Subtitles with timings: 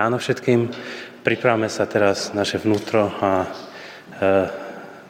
[0.00, 0.72] Ráno všetkým.
[1.20, 3.48] Pripravme sa teraz naše vnútro a e,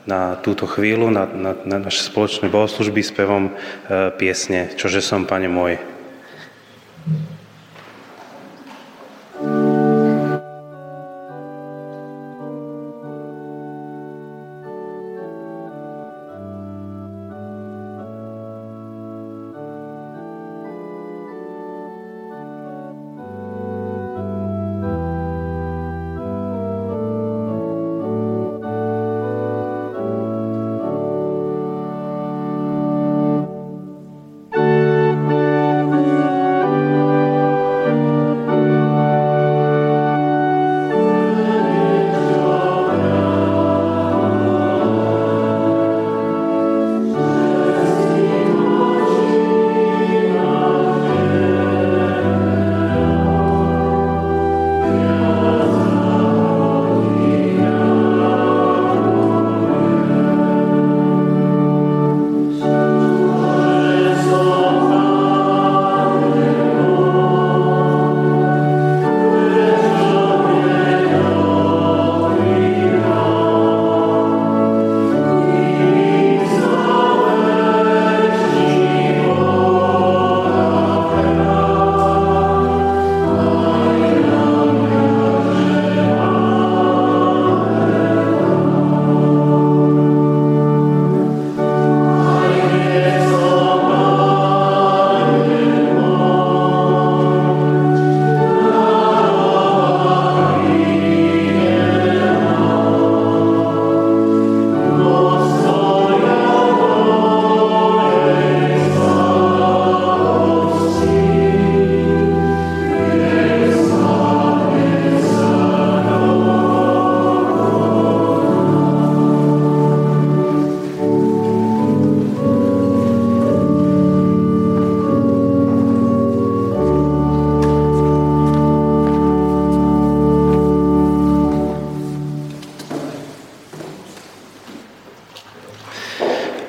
[0.03, 5.47] na túto chvíľu, na, na, na naše spoločné bohoslužby spevom e, piesne Čože som, Pane
[5.47, 5.79] môj.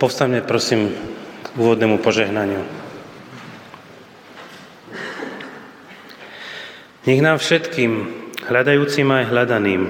[0.01, 0.97] Povstaňme prosím
[1.45, 2.65] k úvodnému požehnaniu.
[7.05, 8.09] Nech nám všetkým,
[8.49, 9.81] hľadajúcim aj hľadaným,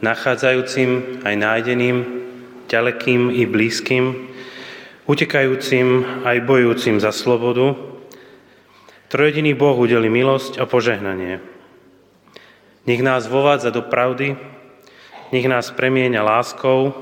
[0.00, 1.96] nachádzajúcim aj nájdeným,
[2.64, 4.32] ďalekým i blízkym,
[5.04, 7.76] utekajúcim aj bojujúcim za slobodu,
[9.12, 11.44] trojediný Boh udeli milosť a požehnanie.
[12.88, 14.32] Nech nás vovádza do pravdy,
[15.28, 17.01] nech nás premieňa láskou,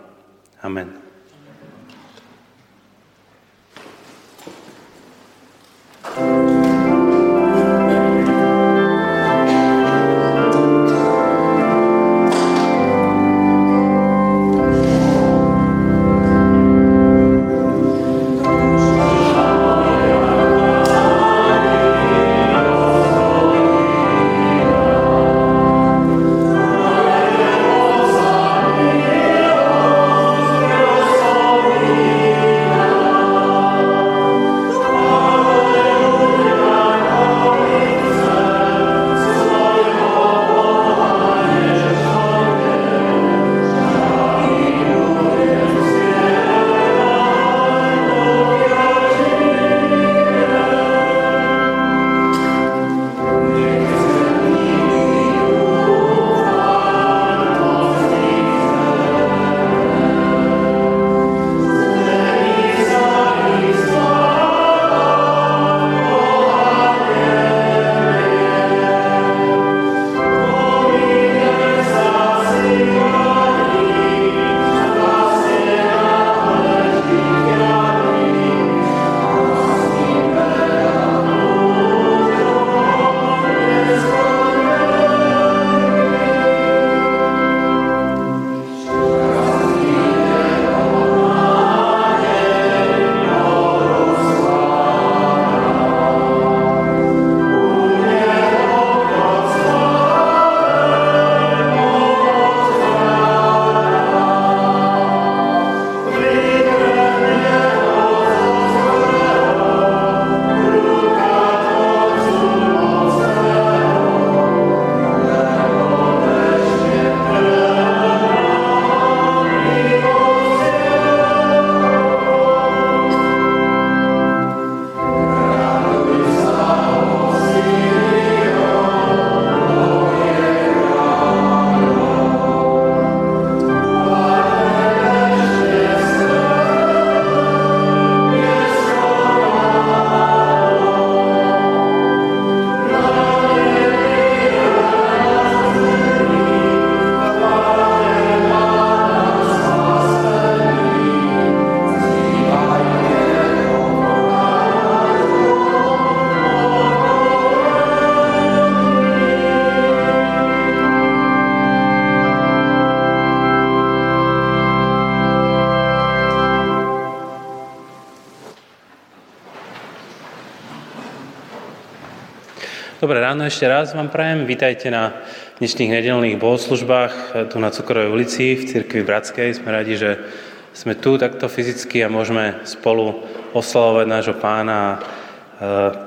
[173.51, 174.47] Ešte raz vám prajem.
[174.47, 175.11] Vítajte na
[175.59, 179.59] dnešných nedelných bohoslužbách tu na Cukrovej ulici v Cirkvi Bratskej.
[179.59, 180.23] Sme radi, že
[180.71, 183.11] sme tu takto fyzicky a môžeme spolu
[183.51, 184.99] oslavovať nášho pána a e,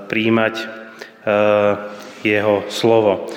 [0.09, 0.67] príjmať e,
[2.25, 3.13] jeho slovo.
[3.13, 3.37] E,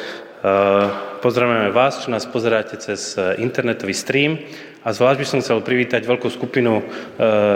[1.19, 4.39] pozdravujeme vás, čo nás pozeráte cez internetový stream
[4.87, 6.79] a zvlášť by som chcel privítať veľkú skupinu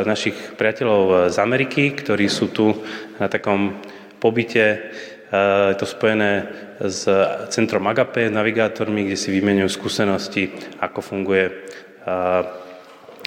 [0.04, 2.76] našich priateľov z Ameriky, ktorí sú tu
[3.24, 3.80] na takom
[4.22, 4.94] pobyte
[5.32, 6.52] je to spojené
[6.84, 7.08] s
[7.56, 10.52] centrom Agape, navigátormi, kde si vymenujú skúsenosti,
[10.84, 11.72] ako funguje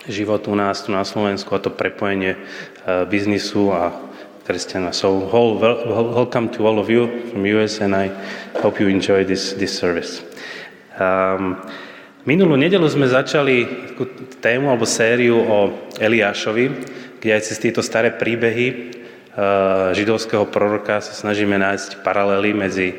[0.04, 2.36] život u nás tu na Slovensku a to prepojenie
[3.08, 3.82] biznisu a
[4.44, 4.92] kresťana.
[4.92, 5.16] So
[6.12, 8.12] welcome to all of you from US and I
[8.60, 10.20] hope you enjoy this, this service.
[11.00, 11.56] Um,
[12.28, 13.64] minulú nedelu sme začali
[14.44, 16.64] tému alebo sériu o Eliášovi,
[17.24, 19.03] kde aj cez tieto staré príbehy Eh,
[19.98, 22.98] židovského proroka sa snažíme nájsť paralely medzi eh,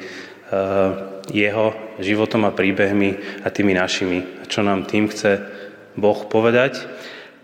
[1.32, 1.72] jeho
[2.04, 4.44] životom a príbehmi a tými našimi.
[4.44, 5.40] A čo nám tým chce
[5.96, 6.84] Boh povedať,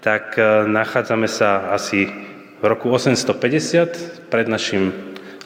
[0.03, 2.11] tak eh, nachádzame sa asi
[2.59, 4.91] v roku 850 pred našim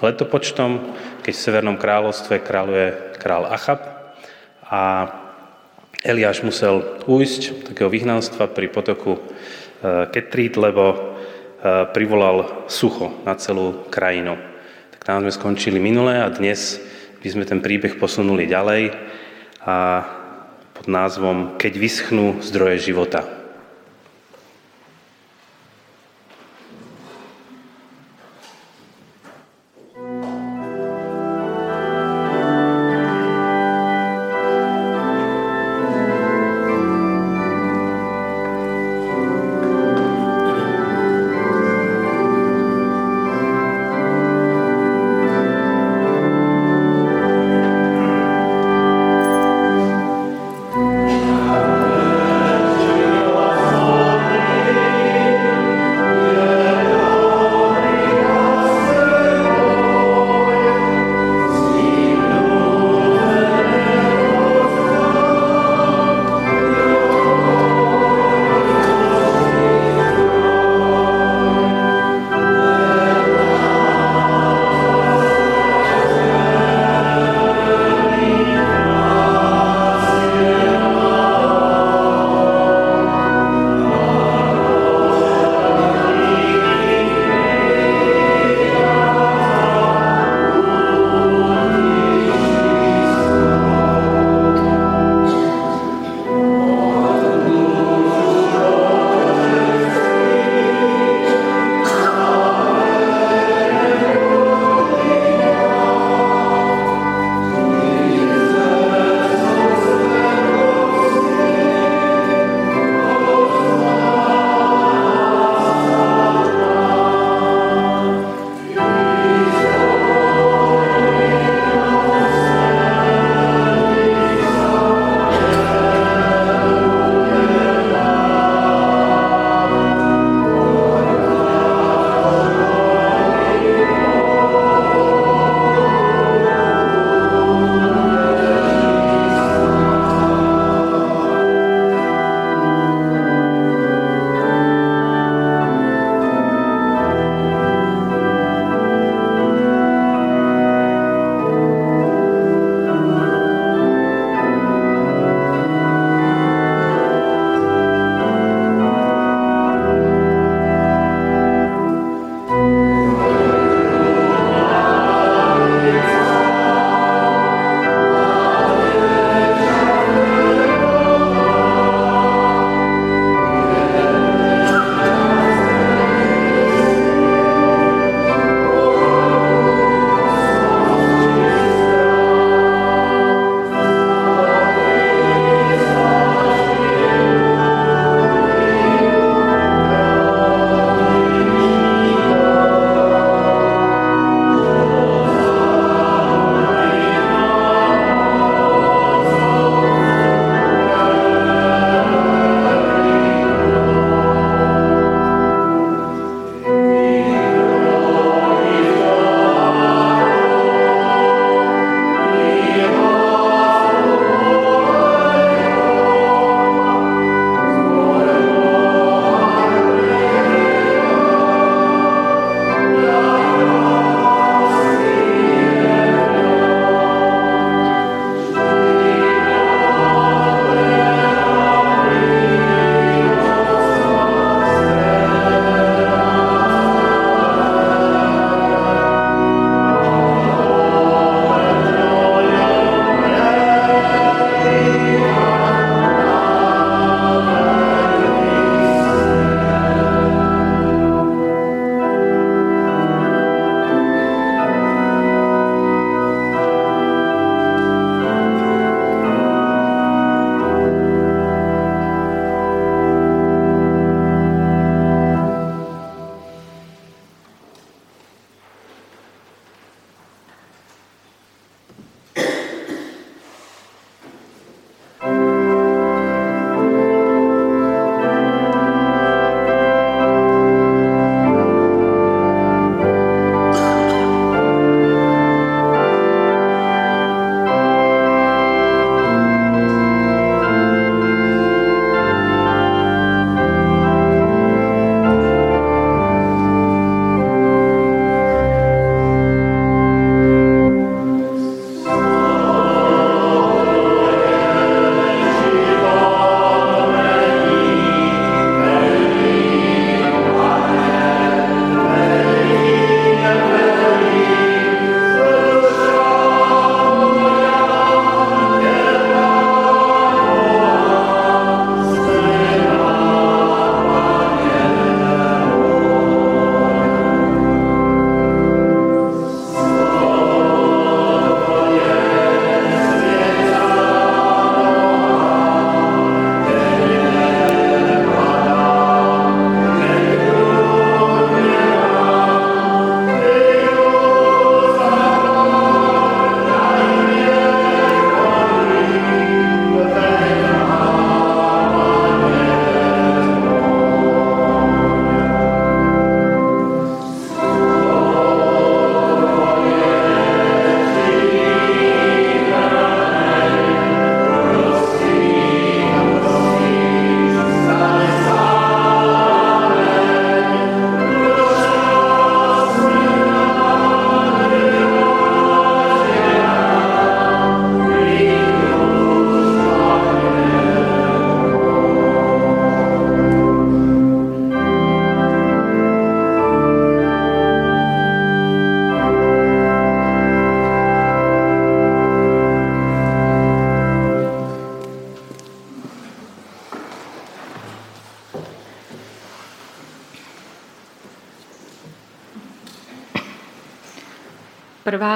[0.02, 4.12] letopočtom, keď v Severnom kráľovstve kráľuje král Achab
[4.68, 5.08] a
[6.06, 9.18] Eliáš musel ujsť takého vyhnanstva pri potoku
[10.14, 11.15] Ketrít, lebo
[11.94, 14.38] privolal sucho na celú krajinu.
[14.94, 16.78] Tak tam sme skončili minulé a dnes
[17.26, 18.94] by sme ten príbeh posunuli ďalej
[19.66, 20.06] a
[20.78, 23.45] pod názvom Keď vyschnú zdroje života.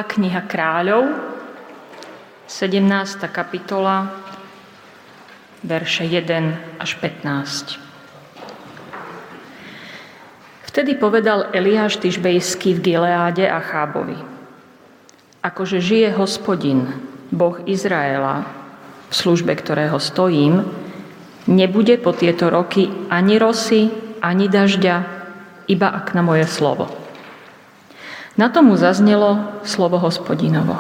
[0.10, 1.06] Kniha kráľov,
[2.50, 3.30] 17.
[3.30, 4.10] kapitola,
[5.62, 7.78] verše 1 až 15.
[10.66, 14.18] Vtedy povedal Eliáš Tyžbejský v Gileáde a Chábovi.
[15.46, 16.90] Akože žije hospodin,
[17.30, 18.50] Boh Izraela,
[19.10, 20.66] v službe ktorého stojím,
[21.46, 23.90] nebude po tieto roky ani rosy,
[24.26, 24.96] ani dažďa,
[25.70, 26.99] iba ak na moje slovo.
[28.40, 30.80] Na tomu zaznelo slovo hospodinovo.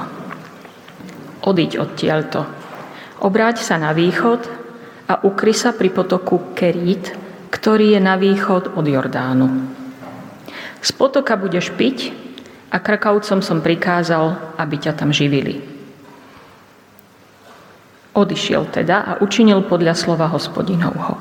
[1.43, 2.47] Odiď odtiaľto.
[3.19, 4.47] Obráť sa na východ
[5.11, 7.11] a ukry sa pri potoku Kerít,
[7.51, 9.75] ktorý je na východ od Jordánu.
[10.79, 12.15] Z potoka budeš piť
[12.71, 15.59] a krkavcom som prikázal, aby ťa tam živili.
[18.15, 21.19] Odišiel teda a učinil podľa slova hospodinovho.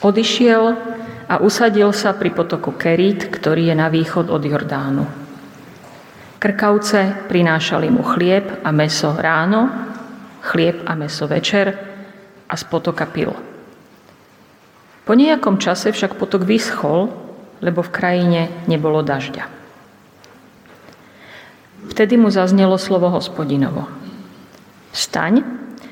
[0.00, 0.80] Odišiel
[1.30, 5.06] a usadil sa pri potoku Kerit, ktorý je na východ od Jordánu.
[6.42, 9.70] Krkavce prinášali mu chlieb a meso ráno,
[10.50, 11.70] chlieb a meso večer
[12.50, 13.30] a z potoka pil.
[15.06, 19.44] Po nejakom čase však potok vyschol lebo v krajine nebolo dažďa.
[21.92, 23.84] Vtedy mu zaznelo slovo hospodinovo.
[24.90, 25.44] Staň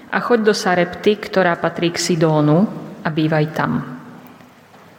[0.08, 2.64] a choď do Sarepty, ktorá patrí k Sidónu
[3.04, 3.97] a bývaj tam.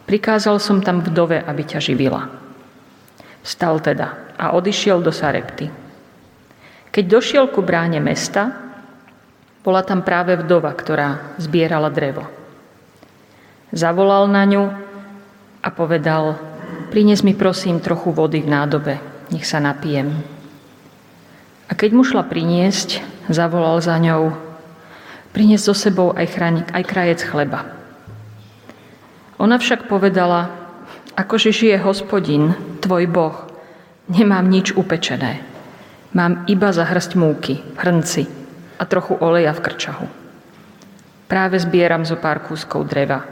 [0.10, 2.26] Prikázal som tam vdove, aby ťa živila.
[3.46, 5.70] Stal teda a odišiel do Sarepty.
[6.90, 8.50] Keď došiel ku bráne mesta,
[9.62, 12.26] bola tam práve vdova, ktorá zbierala drevo.
[13.70, 14.66] Zavolal na ňu
[15.62, 16.42] a povedal,
[16.90, 18.98] Prines mi prosím trochu vody v nádobe,
[19.30, 20.10] nech sa napijem.
[21.70, 24.34] A keď mu šla priniesť, zavolal za ňou,
[25.38, 27.79] priniesť so sebou aj, chraň, aj krajec chleba.
[29.40, 30.52] Ona však povedala,
[31.16, 32.52] akože žije hospodin,
[32.84, 33.48] tvoj boh,
[34.12, 35.40] nemám nič upečené.
[36.12, 38.28] Mám iba za hrst múky, hrnci
[38.76, 40.08] a trochu oleja v krčahu.
[41.32, 43.24] Práve zbieram zo pár kúskov dreva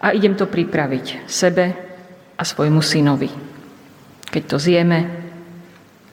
[0.00, 1.76] a idem to pripraviť sebe
[2.38, 3.28] a svojmu synovi.
[4.30, 5.00] Keď to zjeme,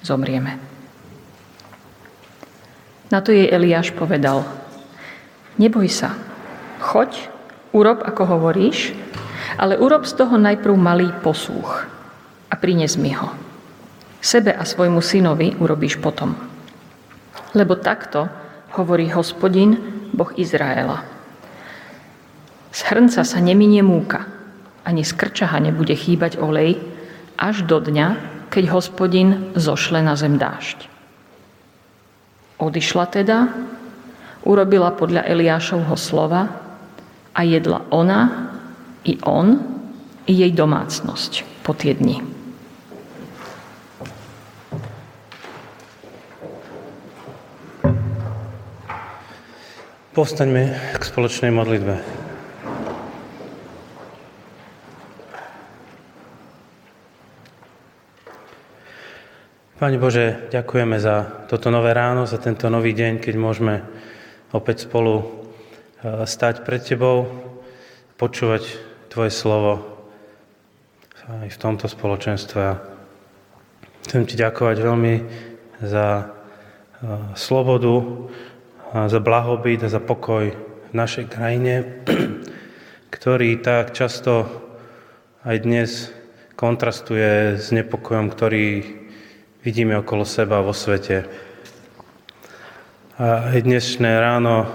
[0.03, 0.59] zomrieme.
[3.11, 4.43] Na to jej Eliáš povedal,
[5.55, 6.15] neboj sa,
[6.79, 7.31] choď,
[7.75, 8.95] urob, ako hovoríš,
[9.57, 11.87] ale urob z toho najprv malý posúch
[12.51, 13.31] a prines mi ho.
[14.21, 16.37] Sebe a svojmu synovi urobíš potom.
[17.57, 18.29] Lebo takto
[18.77, 19.75] hovorí hospodin,
[20.11, 21.03] Boh Izraela.
[22.71, 24.27] Z hrnca sa neminie múka,
[24.87, 26.79] ani z krčaha nebude chýbať olej,
[27.35, 28.15] až do dňa,
[28.51, 30.87] keď hospodin zošle na zem dážď.
[32.61, 33.49] Odišla teda,
[34.45, 36.51] urobila podľa Eliášovho slova
[37.33, 38.50] a jedla ona,
[39.05, 39.57] i on,
[40.29, 42.21] i jej domácnosť po tie dni.
[50.11, 51.95] Povstaňme k spoločnej modlitbe.
[59.81, 63.81] Pane Bože, ďakujeme za toto nové ráno, za tento nový deň, keď môžeme
[64.53, 65.25] opäť spolu e,
[66.27, 67.25] stať pred Tebou,
[68.13, 69.83] počúvať Tvoje slovo
[71.27, 72.63] aj v tomto spoločenstve.
[74.07, 75.15] Chcem Ti ďakovať veľmi
[75.83, 76.25] za e,
[77.35, 78.07] slobodu,
[79.11, 82.07] za blahobyt a za pokoj v našej krajine,
[83.19, 84.47] ktorý tak často
[85.43, 86.07] aj dnes
[86.55, 88.95] kontrastuje s nepokojom, ktorý
[89.59, 91.27] vidíme okolo seba vo svete.
[93.19, 94.71] A aj dnešné ráno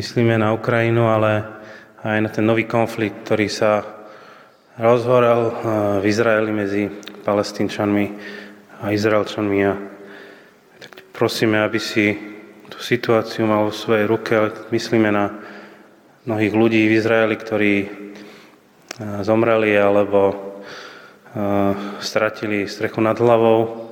[0.00, 1.55] myslíme na Ukrajinu, ale
[2.06, 3.82] aj na ten nový konflikt, ktorý sa
[4.78, 5.50] rozhorel
[5.98, 6.86] v Izraeli medzi
[7.26, 8.06] palestínčanmi
[8.86, 9.58] a Izraelčanmi.
[9.66, 9.74] A
[10.78, 12.14] tak prosíme, aby si
[12.70, 15.34] tú situáciu mal vo svojej ruke, ale myslíme na
[16.22, 17.74] mnohých ľudí v Izraeli, ktorí
[19.26, 20.54] zomreli alebo
[21.98, 23.86] stratili strechu nad hlavou,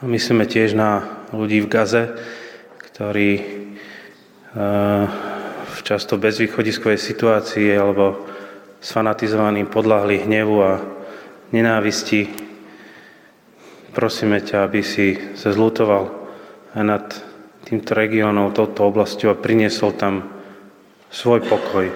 [0.00, 2.16] Myslíme tiež na ľudí v Gaze,
[2.88, 3.44] ktorí
[5.90, 8.22] eh, v často bezvýchodiskovej situácii alebo
[8.78, 10.78] sfanatizovaní podľahli hnevu a
[11.50, 12.30] nenávisti.
[13.90, 16.14] Prosíme ťa, aby si sa zlutoval
[16.78, 17.10] aj nad
[17.66, 20.30] týmto regiónom, touto oblasťou a priniesol tam
[21.10, 21.90] svoj pokoj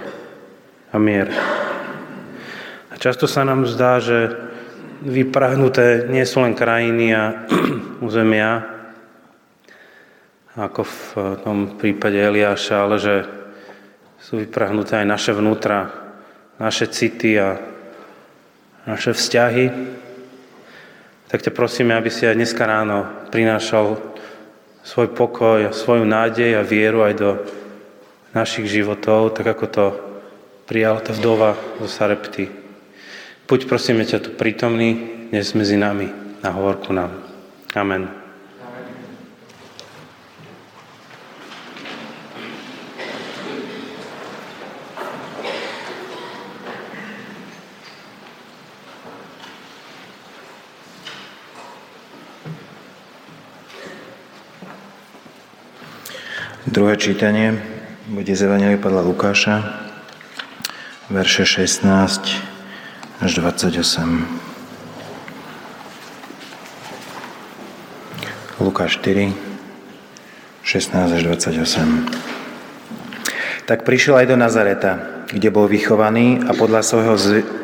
[0.90, 1.30] a mier.
[2.90, 4.34] A často sa nám zdá, že
[5.06, 7.46] vyprahnuté nie sú len krajiny a
[8.10, 8.74] územia,
[10.58, 10.98] ako v
[11.46, 13.43] tom prípade Eliáša, ale že
[14.24, 15.92] sú vyprahnuté aj naše vnútra,
[16.56, 17.60] naše city a
[18.88, 19.68] naše vzťahy.
[21.28, 24.00] tak ťa prosíme, aby si aj dneska ráno prinášal
[24.80, 27.30] svoj pokoj, svoju nádej a vieru aj do
[28.32, 29.84] našich životov, tak ako to
[30.64, 32.48] prijala tá vdova zo Sarepty.
[33.44, 36.08] Buď prosíme ťa tu prítomný dnes medzi nami,
[36.40, 37.12] na hovorku nám.
[37.76, 38.23] Amen.
[56.74, 57.54] Druhé čítanie
[58.10, 59.62] bude z Evangelia podľa Lukáša,
[61.06, 61.86] verše 16
[63.22, 63.78] až 28.
[68.58, 69.38] Lukáš 4,
[70.66, 72.10] 16 až 28.
[73.70, 77.14] Tak prišiel aj do Nazareta, kde bol vychovaný a podľa svojho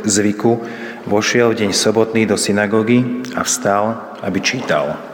[0.07, 0.63] zvyku
[1.11, 5.11] vošiel v deň sobotný do synagógy a vstal, aby čítal.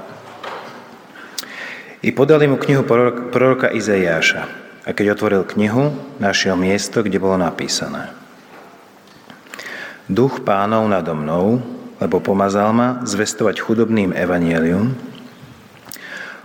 [2.07, 2.87] I podali mu knihu
[3.35, 4.47] proroka Izaiáša.
[4.87, 5.91] A keď otvoril knihu,
[6.23, 8.15] našiel miesto, kde bolo napísané.
[10.07, 11.59] Duch pánov nado mnou,
[11.99, 14.95] lebo pomazal ma zvestovať chudobným evanielium,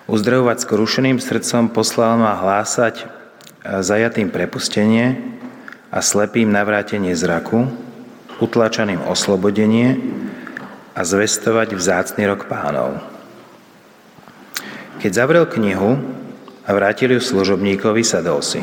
[0.10, 3.06] uzdravovať skrušeným srdcom, poslal ma hlásať
[3.62, 5.14] zajatým prepustenie
[5.94, 7.70] a slepým navrátenie zraku,
[8.42, 10.02] utlačaným oslobodenie
[10.98, 13.21] a zvestovať vzácný rok pánov.
[15.02, 15.98] Keď zavrel knihu
[16.62, 18.62] a vrátil ju služobníkovi, sadol si.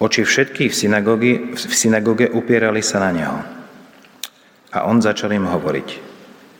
[0.00, 3.38] Oči všetkých v, v synagóge upierali sa na neho.
[4.72, 5.88] A on začal im hovoriť.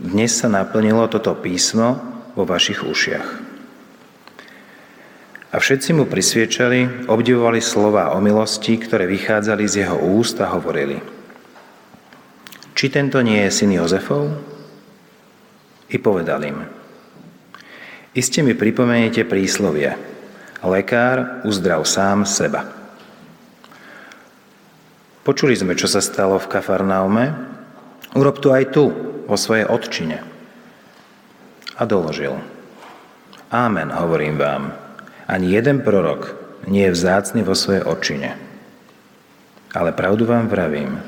[0.05, 1.97] Dnes sa naplnilo toto písmo
[2.37, 3.29] vo vašich ušiach.
[5.53, 11.01] A všetci mu prisviečali, obdivovali slova o milosti, ktoré vychádzali z jeho úst a hovorili.
[12.77, 14.29] Či tento nie je syn Jozefov?
[15.93, 16.82] I povedal im,
[18.13, 19.97] Iste mi pripomeniete príslovie.
[20.61, 22.69] Lekár uzdrav sám seba.
[25.25, 27.33] Počuli sme, čo sa stalo v Kafarnaume.
[28.13, 28.93] Urob to aj tu,
[29.25, 30.21] vo svojej odčine.
[31.81, 32.37] A doložil.
[33.49, 34.77] Ámen, hovorím vám.
[35.25, 36.37] Ani jeden prorok
[36.69, 38.37] nie je vzácný vo svojej odčine.
[39.73, 41.01] Ale pravdu vám vravím.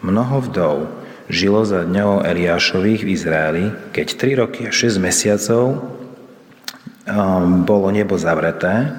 [0.00, 0.88] Mnoho vdov
[1.28, 5.99] žilo za dňou Eliášových v Izraeli, keď 3 roky a 6 mesiacov
[7.64, 8.92] bolo nebo zavreté,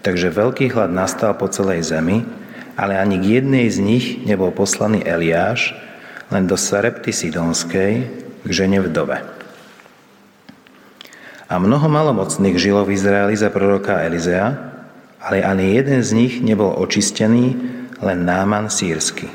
[0.00, 2.24] takže veľký hlad nastal po celej zemi,
[2.78, 5.74] ale ani k jednej z nich nebol poslaný Eliáš,
[6.30, 7.92] len do Sarepty Sidonskej,
[8.46, 9.20] k žene vdove.
[11.50, 14.54] A mnoho malomocných žilo v Izraeli za proroka Elizea,
[15.18, 17.58] ale ani jeden z nich nebol očistený,
[18.00, 19.28] len Náman sírsky.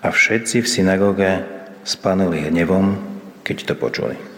[0.00, 1.30] A všetci v synagóge
[1.84, 2.96] spanuli hnevom,
[3.44, 4.29] keď to počuli.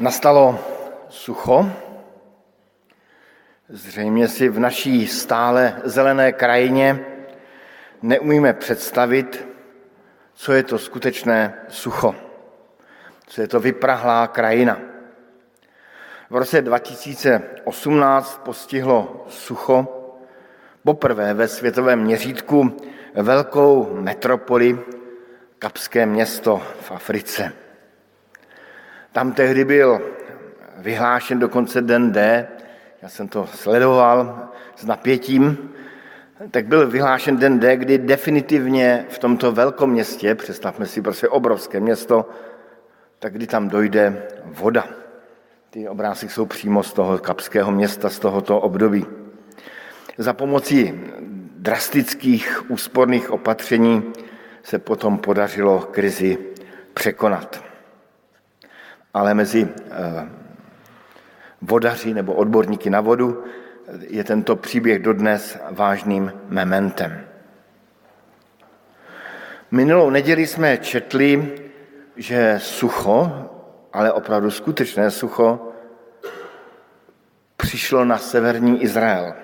[0.00, 0.58] Nastalo
[1.08, 1.70] sucho.
[3.68, 7.06] Zřejmě si v naší stále zelené krajině
[8.02, 9.46] neumíme představit,
[10.34, 12.14] co je to skutečné sucho,
[13.26, 14.80] co je to vyprahlá krajina.
[16.30, 19.86] V roce 2018 postihlo sucho
[20.84, 22.76] poprvé ve světovém měřítku
[23.14, 24.78] velkou metropoli,
[25.58, 27.52] kapské město v Africe.
[29.12, 30.00] Tam tehdy byl
[30.78, 32.48] vyhlášen dokonce den D,
[33.02, 35.72] já jsem to sledoval s napětím,
[36.50, 41.80] tak byl vyhlášen den D, kdy definitivně v tomto velkom městě, představme si prostě obrovské
[41.80, 42.28] město,
[43.18, 44.84] tak kdy tam dojde voda.
[45.70, 49.06] Ty obrázky jsou přímo z toho kapského města, z tohoto období.
[50.18, 51.00] Za pomocí
[51.56, 54.12] drastických úsporných opatření
[54.62, 56.38] se potom podařilo krizi
[56.94, 57.69] překonat
[59.14, 60.28] ale mezi eh,
[61.62, 63.44] vodaři nebo odborníky na vodu
[64.08, 67.20] je tento příběh dodnes vážným mementem.
[69.70, 71.54] Minulou neděli jsme četli,
[72.16, 73.50] že sucho,
[73.92, 75.72] ale opravdu skutečné sucho,
[77.56, 79.34] přišlo na severní Izrael.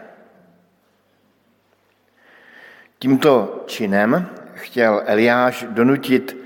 [2.99, 6.37] Tímto činem chtěl Eliáš donutit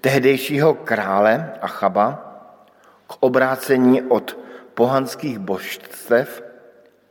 [0.00, 2.23] tehdejšího krále Achaba,
[3.14, 4.34] k obrácení od
[4.74, 6.42] pohanských božstev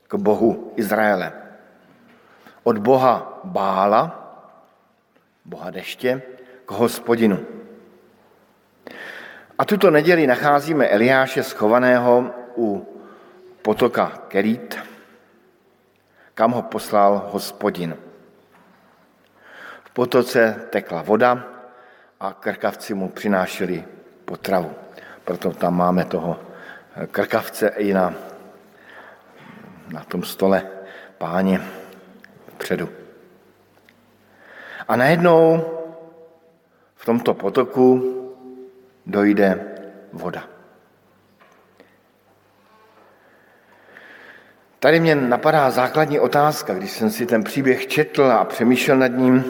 [0.07, 1.31] k Bohu Izraele.
[2.63, 4.03] Od Boha Bála,
[5.45, 6.21] Boha deště,
[6.65, 7.39] k hospodinu.
[9.57, 12.87] A tuto neděli nacházíme Eliáše schovaného u
[13.61, 14.79] potoka Kerít,
[16.33, 17.95] kam ho poslal hospodin.
[19.83, 21.43] V potoce tekla voda
[22.19, 23.85] a krkavci mu přinášeli
[24.25, 24.75] potravu.
[25.23, 26.39] Proto tam máme toho
[27.11, 28.13] krkavce i na,
[29.89, 30.67] na tom stole
[31.17, 31.61] páně
[32.57, 32.89] předu.
[34.87, 35.65] A najednou
[36.95, 37.83] v tomto potoku
[39.05, 39.77] dojde
[40.13, 40.43] voda.
[44.79, 49.43] Tady mě napadá základní otázka, když jsem si ten příběh četl a přemýšlel nad ním,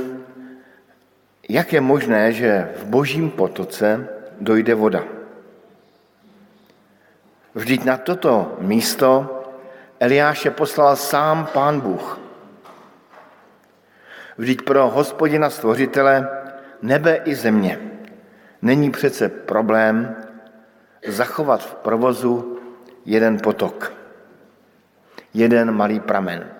[1.50, 4.08] jak je možné, že v božím potoce
[4.40, 5.04] dojde voda.
[7.54, 9.40] Vždyť na toto místo
[10.00, 12.20] Eliáše poslal sám pán Bůh.
[14.38, 16.28] Vždyť pro hospodina stvořitele
[16.82, 17.80] nebe i země
[18.62, 20.16] není přece problém
[21.08, 22.60] zachovat v provozu
[23.06, 23.94] jeden potok,
[25.34, 26.52] jeden malý pramen.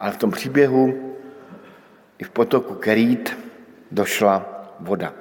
[0.00, 1.14] Ale v tom příběhu
[2.18, 3.38] i v potoku Kerít
[3.90, 5.17] došla voda.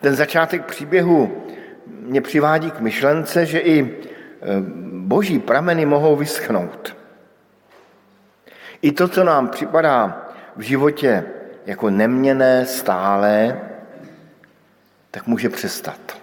[0.00, 1.46] Ten začátek příběhu
[1.86, 3.86] mě přivádí k myšlence, že i e,
[4.92, 6.96] boží prameny mohou vyschnout.
[8.82, 11.24] I to, co nám připadá v životě
[11.66, 13.60] jako neměné, stálé,
[15.10, 16.18] tak může přestat.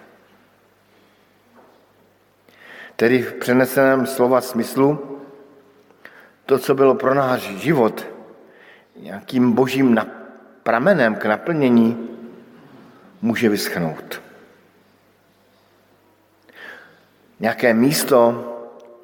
[2.95, 5.19] Tedy v přeneseném slova smyslu,
[6.45, 8.07] to, co bylo pro náš život
[8.99, 9.99] nějakým božím
[10.63, 12.12] pramenem k naplnění,
[13.23, 14.21] může vyschnout.
[17.39, 18.19] Nějaké místo,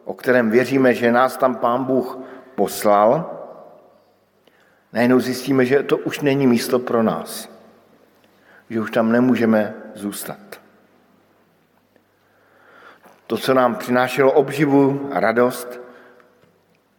[0.05, 2.17] o kterém věříme, že nás tam Pán Bůh
[2.55, 3.39] poslal,
[4.93, 7.49] najednou zjistíme, že to už není místo pro nás.
[8.69, 10.61] Že už tam nemůžeme zůstat.
[13.27, 15.79] To, co nám přinášelo obživu a radost,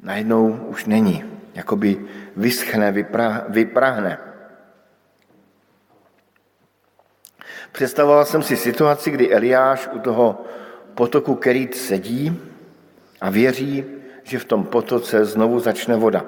[0.02, 1.24] najednou už není.
[1.54, 2.06] Jakoby
[2.36, 2.92] vyschne,
[3.48, 4.29] vyprahne.
[7.72, 10.44] Představoval jsem si situaci, kdy Eliáš u toho
[10.94, 12.40] potoku Kerít sedí
[13.20, 13.84] a věří,
[14.22, 16.24] že v tom potoce znovu začne voda.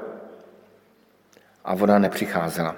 [1.65, 2.77] A voda nepřicházela.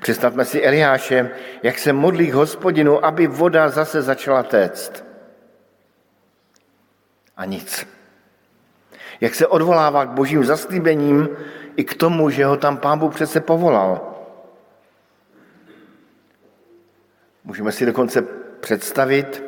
[0.00, 1.30] Představme si Eliáše,
[1.62, 5.04] jak se modlí k hospodinu, aby voda zase začala téct.
[7.36, 7.86] A nic.
[9.20, 11.28] Jak se odvolává k božím zaslíbením
[11.76, 14.09] i k tomu, že ho tam pán Bůh přece povolal.
[17.44, 18.22] Můžeme si dokonce
[18.60, 19.42] představit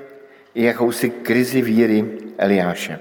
[0.54, 2.98] i jakousi krizi víry Eliáše.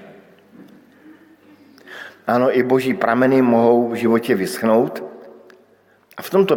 [2.26, 5.04] Ano, i boží prameny mohou v životě vyschnout
[6.16, 6.56] a v tomto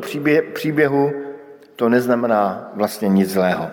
[0.54, 1.14] příběhu
[1.76, 3.72] to neznamená vlastně nic zlého.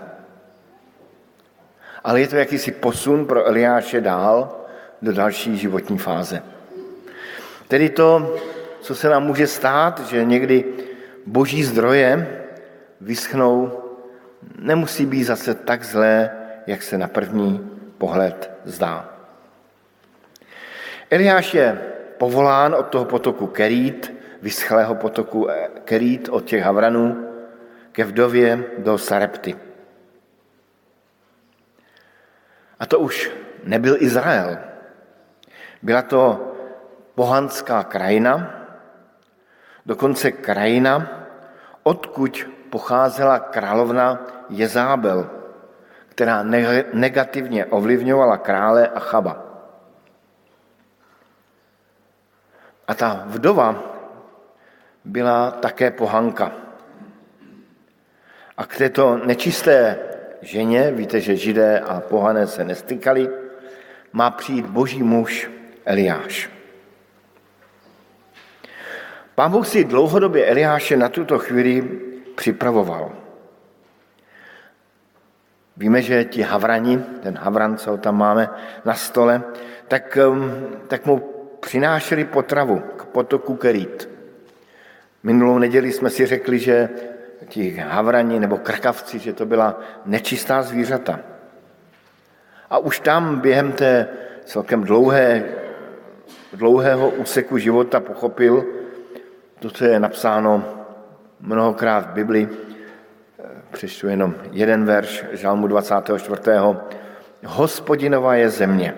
[2.04, 4.66] Ale je to jakýsi posun pro Eliáše dál
[5.02, 6.42] do další životní fáze.
[7.68, 8.36] Tedy to,
[8.80, 10.64] co se nám může stát, že někdy
[11.26, 12.42] boží zdroje
[13.00, 13.81] vyschnou
[14.58, 16.30] nemusí být zase tak zlé,
[16.66, 19.08] jak se na první pohled zdá.
[21.10, 21.78] Eliáš je
[22.18, 27.28] povolán od toho potoku Kerít, vyschlého potoku eh, Kerít od těch Havranů,
[27.92, 29.56] ke vdově do Sarepty.
[32.80, 33.30] A to už
[33.64, 34.58] nebyl Izrael.
[35.82, 36.52] Byla to
[37.14, 38.64] pohanská krajina,
[39.86, 41.26] dokonce krajina,
[41.82, 45.30] odkud pocházela královna Jezábel,
[46.08, 46.42] která
[46.92, 49.44] negativně ovlivňovala krále a chaba.
[52.88, 53.76] A ta vdova
[55.04, 56.52] byla také pohanka.
[58.56, 59.98] A k této nečisté
[60.42, 63.28] ženě, víte, že židé a pohané se nestykali,
[64.12, 65.50] má přijít boží muž
[65.84, 66.50] Eliáš.
[69.34, 72.11] Pán Bůh si dlouhodobě Eliáše na tuto chvíli
[72.42, 73.12] připravoval.
[75.76, 78.50] Víme, že ti havrani, ten havran, co tam máme
[78.84, 79.42] na stole,
[79.88, 80.50] tak, um,
[80.88, 81.18] tak mu
[81.60, 84.08] přinášeli potravu k potoku Kerít.
[85.22, 86.88] Minulou neděli jsme si řekli, že
[87.46, 91.20] ti havrani nebo krkavci, že to byla nečistá zvířata.
[92.70, 94.08] A už tam během té
[94.44, 95.44] celkem dlouhé,
[96.52, 98.66] dlouhého úseku života pochopil
[99.58, 100.81] to, co je napsáno
[101.42, 102.48] mnohokrát v Bibli,
[103.72, 106.42] Přečtu jenom jeden verš Žalmu 24.
[107.44, 108.94] Hospodinova je země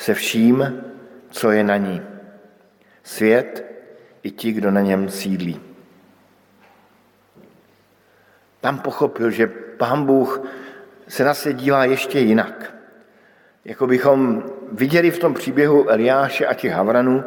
[0.00, 0.84] se vším,
[1.30, 2.02] co je na ní.
[3.02, 3.64] Svět
[4.22, 5.60] i ti, kdo na něm sídlí.
[8.60, 10.42] tam pochopil, že pán Bůh
[11.08, 12.74] se na se dívá ještě jinak.
[13.64, 17.24] Jako bychom viděli v tom příběhu Eliáše a těch Havranů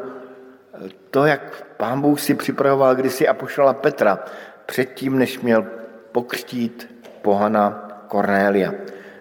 [1.10, 4.20] to, jak pán Bůh si připravoval kdysi apoštola Petra
[4.66, 5.66] předtím, než měl
[6.12, 8.74] pokřtít pohana Kornélia.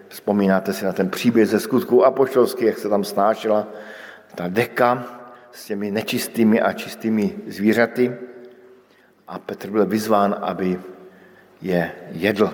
[0.07, 3.67] Vzpomínáte si na ten příběh ze skutků apoštolských, jak se tam snášela
[4.35, 5.03] ta deka
[5.51, 8.15] s těmi nečistými a čistými zvířaty
[9.27, 10.79] a Petr byl vyzván, aby
[11.61, 12.53] je jedl.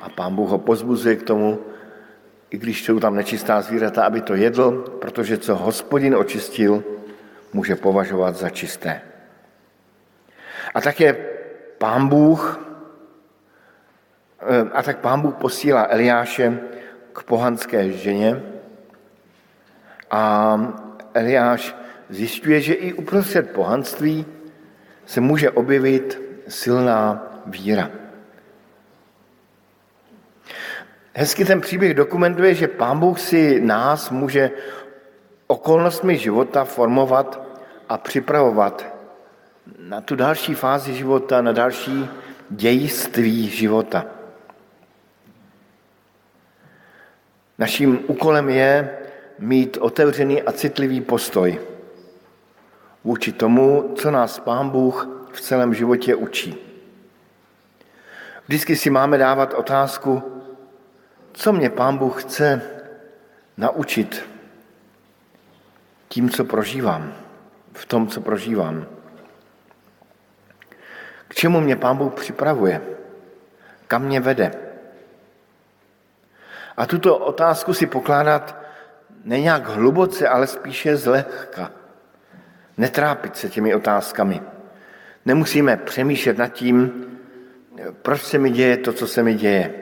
[0.00, 1.58] A pán Bůh ho pozbuzuje k tomu,
[2.50, 6.84] i když jsou tam nečistá zvířata, aby to jedl, protože co hospodin očistil,
[7.56, 9.00] může považovat za čisté.
[10.74, 11.16] A také
[11.78, 12.60] pán Bůh,
[14.40, 16.60] eh, a tak pán Bůh posílá Eliáše
[17.12, 18.42] k pohanské ženě
[20.10, 20.20] a
[21.14, 21.72] Eliáš
[22.12, 24.26] zjišťuje, že i uprostřed pohanství
[25.06, 27.90] se může objevit silná víra.
[31.16, 34.50] Hezky ten příběh dokumentuje, že Pán Bůh si nás může
[35.46, 37.45] okolnostmi života formovat
[37.88, 38.86] a připravovat
[39.78, 42.08] na tu další fázi života, na další
[42.50, 44.04] dějství života.
[47.58, 48.98] Naším úkolem je
[49.38, 51.60] mít otevřený a citlivý postoj
[53.04, 56.56] vůči tomu, co nás Pán Bůh v celém životě učí.
[58.46, 60.22] Vždycky si máme dávat otázku,
[61.32, 62.62] co mě Pán Bůh chce
[63.56, 64.28] naučit
[66.08, 67.14] tím, co prožívám,
[67.76, 68.86] v tom, co prožívám.
[71.28, 72.80] K čemu mě Pán Bůh připravuje?
[73.86, 74.50] Kam mě vede?
[76.76, 78.56] A tuto otázku si pokládat
[79.24, 81.70] nejak hluboce, ale spíše zlehka.
[82.76, 84.42] Netrápit se těmi otázkami.
[85.24, 87.06] Nemusíme přemýšlet nad tím,
[88.02, 89.74] proč se mi děje to, co se mi děje.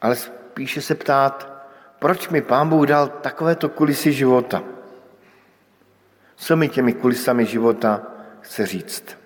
[0.00, 1.66] Ale spíše se ptát,
[1.98, 4.75] proč mi Pán Bůh dal takovéto kulisy života.
[6.36, 8.02] Co mi těmi kulisami života
[8.40, 9.18] chce říct.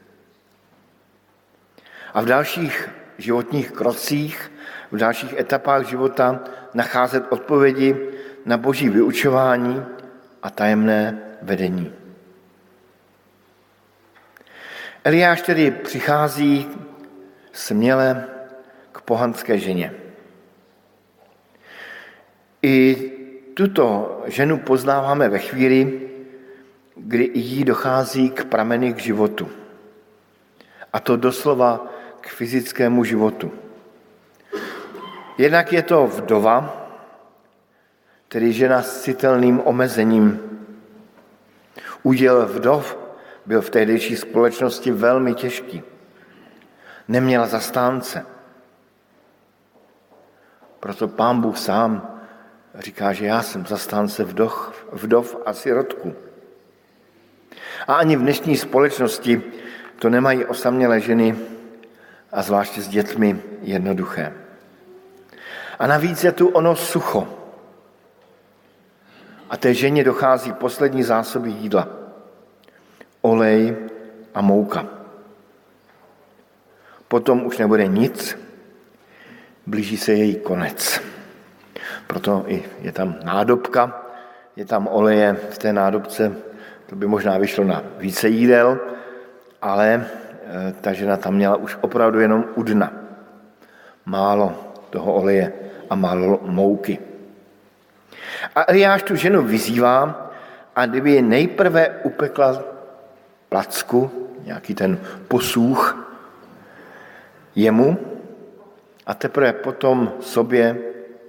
[2.15, 4.53] A v dalších životních krocích,
[4.91, 6.41] v dalších etapách života
[6.75, 7.97] nacházet odpovědi
[8.47, 9.85] na boží vyučování
[10.43, 11.93] a tajemné vedení.
[15.05, 16.69] Eliáš tedy přichází
[17.53, 18.25] směle
[18.93, 19.95] k pohanské ženě.
[22.63, 22.97] I
[23.55, 26.10] tuto ženu poznáváme ve chvíli,
[27.07, 29.49] kdy jí dochází k prameny k životu.
[30.93, 31.87] A to doslova
[32.21, 33.53] k fyzickému životu.
[35.39, 36.87] Jednak je to vdova,
[38.29, 40.41] tedy žena s citelným omezením.
[42.03, 42.99] Úděl vdov
[43.47, 45.83] byl v tehdejší společnosti velmi těžký.
[47.09, 48.27] Neměla zastánce.
[50.81, 52.21] Proto pán Bůh sám
[52.75, 56.30] říká, že já jsem zastánce vdov, vdov a sirotku.
[57.87, 59.43] A ani v dnešní společnosti
[59.99, 61.37] to nemají osamělé ženy
[62.33, 64.33] a zvláště s dětmi jednoduché.
[65.79, 67.29] A navíc je tu ono sucho.
[69.51, 71.89] A té ženě dochází poslední zásoby jídla.
[73.21, 73.77] Olej
[74.35, 74.87] a mouka.
[77.09, 78.39] Potom už nebude nic,
[79.67, 81.01] blíží se její konec.
[82.07, 84.03] Proto i je tam nádobka,
[84.57, 86.37] je tam oleje v té nádobce,
[86.91, 88.79] to by možná vyšlo na více jídel,
[89.63, 90.03] ale e,
[90.81, 92.93] ta žena tam měla už opravdu jenom u dna.
[94.05, 95.53] Málo toho oleje
[95.91, 96.99] a málo mouky.
[98.55, 100.31] A Eliáš tu ženu vyzývá,
[100.77, 102.63] a kdyby je nejprve upekla
[103.49, 104.11] placku,
[104.45, 104.99] nějaký ten
[105.29, 106.11] posůch
[107.55, 107.99] jemu
[109.07, 110.77] a teprve potom sobě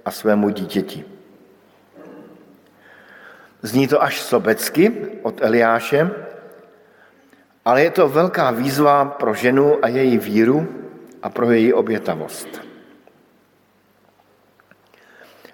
[0.04, 1.11] a svému dítěti.
[3.62, 6.10] Zní to až sobecky od Eliáše,
[7.64, 10.68] ale je to velká výzva pro ženu a její víru
[11.22, 12.62] a pro její obětavost.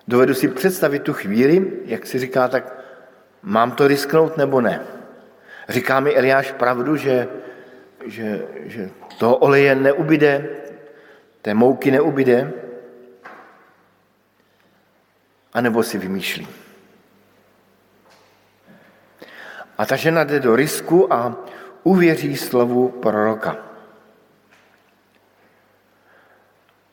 [0.09, 2.79] Dovedu si představit tu chvíli, jak si říká, tak
[3.42, 4.81] mám to risknout nebo ne.
[5.68, 7.29] Říká mi Eliáš pravdu, že,
[8.07, 10.49] že, že toho oleje neubyde,
[11.43, 12.53] té mouky neubyde,
[15.53, 16.49] anebo si vymýšlí.
[19.79, 21.37] A ta žena jde do risku a
[21.83, 23.57] uvěří slovu proroka.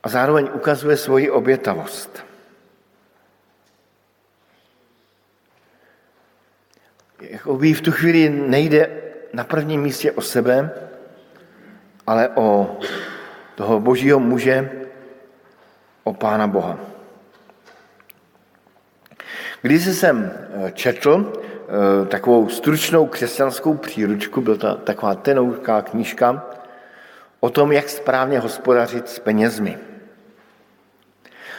[0.04, 2.26] A zároveň ukazuje svoji obětavost.
[7.22, 9.02] Jakoby v tu chvíli nejde
[9.34, 10.70] na prvním místě o sebe,
[12.08, 12.78] ale o
[13.56, 14.70] toho božího muže
[16.04, 16.80] o Pána Boha.
[19.62, 21.34] Když jsem eh, četl
[22.08, 26.46] takovou stručnou křesťanskou příručku, byla to taková tenouká knížka
[27.40, 29.78] o tom, jak správně hospodařit s penězmi.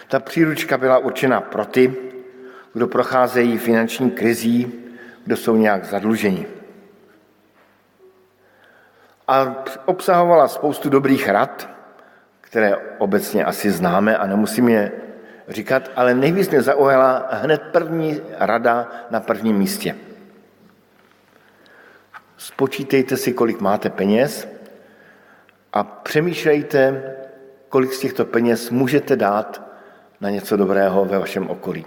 [0.09, 1.95] Ta příručka byla určena pro ty,
[2.73, 4.73] kdo procházejí finanční krizí,
[5.25, 6.47] kdo jsou nějak zadluženi.
[9.29, 11.69] A obsahovala spoustu dobrých rad,
[12.41, 14.93] které obecně asi známe a nemusím je
[15.49, 19.97] říkat, ale nejvíc mě zaujala hned první rada na prvním místě.
[22.37, 24.49] Spočítejte si, kolik máte peněz
[25.73, 27.03] a přemýšlejte,
[27.69, 29.63] kolik z těchto peněz můžete dát
[30.21, 31.87] na něco dobrého ve vašem okolí.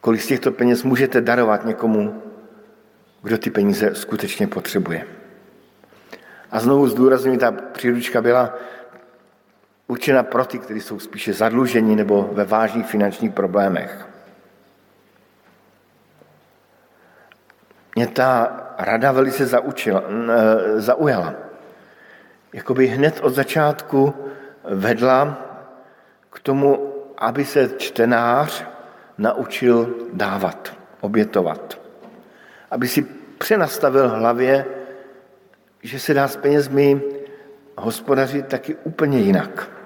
[0.00, 2.22] Kolik z těchto peněz můžete darovat někomu,
[3.22, 5.06] kdo ty peníze skutečně potřebuje.
[6.50, 8.54] A znovu zdůraznuju, ta příručka byla
[9.88, 14.08] určena pro ty, kteří jsou spíše zadluženi nebo ve vážných finančních problémech.
[17.96, 20.02] Mě ta rada velice zaučila,
[20.76, 21.34] zaujala.
[22.52, 24.14] Jakoby hned od začátku
[24.64, 25.38] vedla
[26.30, 28.64] k tomu, aby se čtenář
[29.18, 31.80] naučil dávat, obětovat.
[32.70, 33.02] Aby si
[33.38, 34.64] přenastavil v hlavě,
[35.82, 37.02] že se dá s penězmi
[37.78, 39.77] hospodařit taky úplně jinak.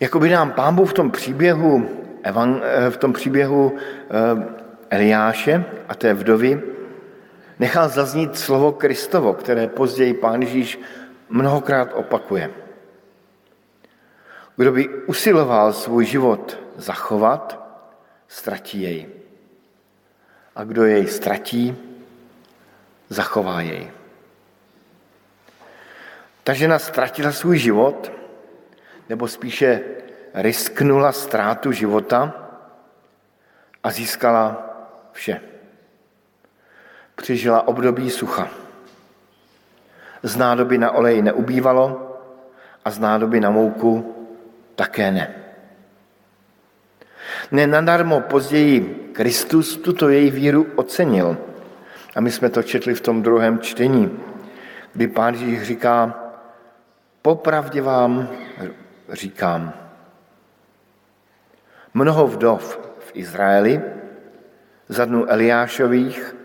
[0.00, 1.88] Jakoby nám pán Bůh v tom příběhu,
[2.90, 4.54] v tom příběhu eh,
[4.90, 6.62] Eliáše a té vdovy
[7.58, 10.80] nechal zaznít slovo Kristovo, které později pán Ježíš
[11.28, 12.50] mnohokrát opakuje.
[14.56, 17.68] Kdo by usiloval svůj život zachovat,
[18.28, 19.06] ztratí jej.
[20.56, 21.76] A kdo jej ztratí,
[23.08, 23.90] zachová jej.
[26.44, 28.17] Ta žena ztratila svůj život,
[29.08, 29.80] nebo spíše
[30.34, 32.34] risknula ztrátu života
[33.84, 34.74] a získala
[35.12, 35.40] vše.
[37.14, 38.48] Přežila období sucha.
[40.22, 42.16] Z nádoby na olej neubývalo
[42.84, 44.14] a z nádoby na mouku
[44.74, 45.34] také ne.
[47.50, 48.80] Nenadarmo později
[49.12, 51.36] Kristus tuto její víru ocenil.
[52.16, 54.18] A my jsme to četli v tom druhém čtení,
[54.92, 56.14] kdy pán Ježíš říká,
[57.22, 58.28] popravdě vám
[59.12, 59.72] říkám,
[61.94, 63.82] mnoho vdov v Izraeli
[64.88, 66.36] za dnu Eliášových,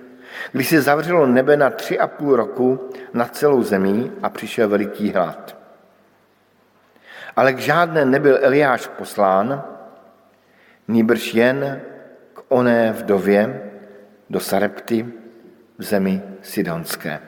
[0.51, 5.11] když se zavřelo nebe na tři a půl roku nad celou zemí a přišel veliký
[5.11, 5.57] hlad.
[7.35, 9.63] Ale k žádné nebyl Eliáš poslán,
[10.87, 11.81] nýbrž jen
[12.33, 13.71] k oné vdově
[14.29, 15.05] do Sarepty
[15.77, 17.19] v zemi Sidonské.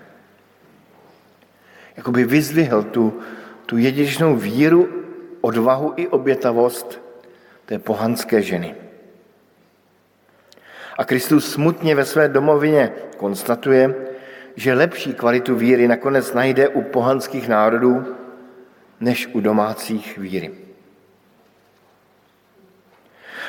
[1.97, 3.19] Jakoby vyzvihl tu,
[3.65, 5.04] tu jedinečnou víru,
[5.45, 7.01] odvahu i obětavost
[7.65, 8.75] té pohanské ženy.
[10.97, 13.95] A Kristus smutně ve své domovině konstatuje,
[14.55, 18.15] že lepší kvalitu víry nakonec najde u pohanských národů
[18.99, 20.51] než u domácích víry.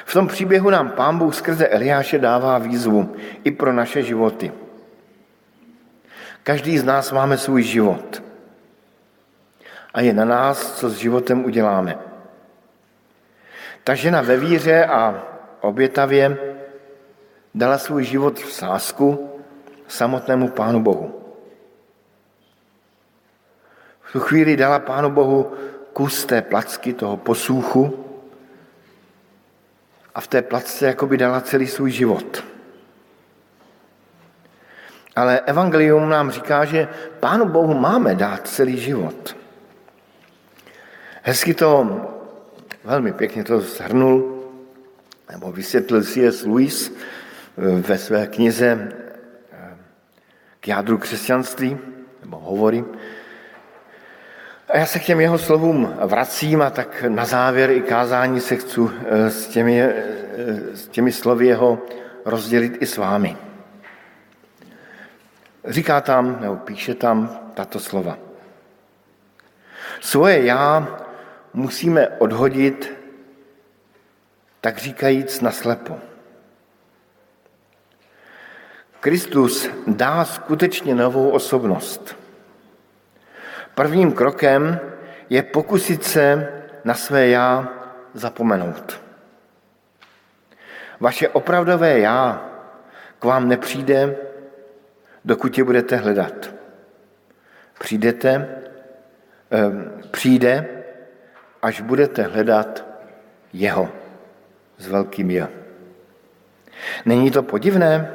[0.05, 4.53] V tom příběhu nám pán Bůh skrze Eliáše dává výzvu i pro naše životy.
[6.43, 8.26] Každý z nás máme svůj život.
[9.97, 11.99] A je na nás, co s životem uděláme.
[13.85, 15.25] Ta žena ve víře a
[15.61, 16.39] obětavě
[17.55, 19.31] dala svůj život v sásku
[19.89, 21.23] samotnému Pánu Bohu.
[24.01, 25.53] V tu chvíli dala Pánu Bohu
[25.93, 28.05] kus té placky, toho posůchu
[30.15, 32.45] a v té placce by dala celý svůj život.
[35.17, 36.89] Ale evangelium nám říká, že
[37.21, 39.46] Pánu Bohu máme dát celý život.
[41.29, 42.01] Hezky to,
[42.85, 44.45] velmi pěkně to zhrnul,
[45.31, 46.45] nebo vysvětlil C.S.
[46.45, 48.93] Lewis eh, ve své knize
[49.53, 49.77] eh,
[50.61, 51.79] k jádru křesťanství,
[52.21, 52.85] nebo hovory.
[54.69, 58.57] A já se k těm jeho slovům vracím a tak na závěr i kázání se
[58.57, 59.83] chci eh, s těmi,
[60.75, 61.83] s těmi slovy jeho
[62.25, 63.37] rozdělit i s vámi.
[65.65, 68.19] Říká tam, nebo píše tam tato slova.
[70.01, 71.03] Svoje já
[71.57, 72.93] musíme odhodit,
[74.61, 75.99] tak říkajíc, naslepo.
[79.01, 82.17] Kristus dá skutečně novou osobnost.
[83.75, 84.81] Prvním krokem
[85.31, 86.53] je pokusit se
[86.85, 87.69] na své já
[88.15, 89.01] zapomenout.
[91.01, 92.51] Vaše opravdové já
[93.19, 94.17] k vám nepřijde,
[95.25, 96.51] dokud je budete hledat.
[97.79, 98.49] Přijdete,
[100.11, 100.76] přijde,
[101.67, 102.87] až budete hledat
[103.53, 103.91] jeho
[104.79, 105.49] s velkým je.
[107.07, 108.11] Není to podivné?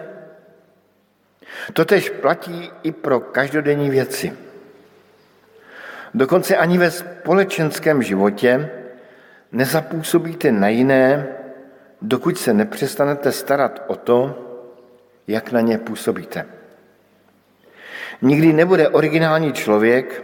[1.73, 4.33] Totež platí i pro každodenní věci.
[6.13, 8.71] Dokonce ani ve společenském životě
[9.51, 11.27] nezapůsobíte na jiné,
[12.01, 14.17] dokud se nepřestanete starat o to,
[15.27, 16.45] jak na ně působíte.
[18.21, 20.23] Nikdy nebude originální člověk,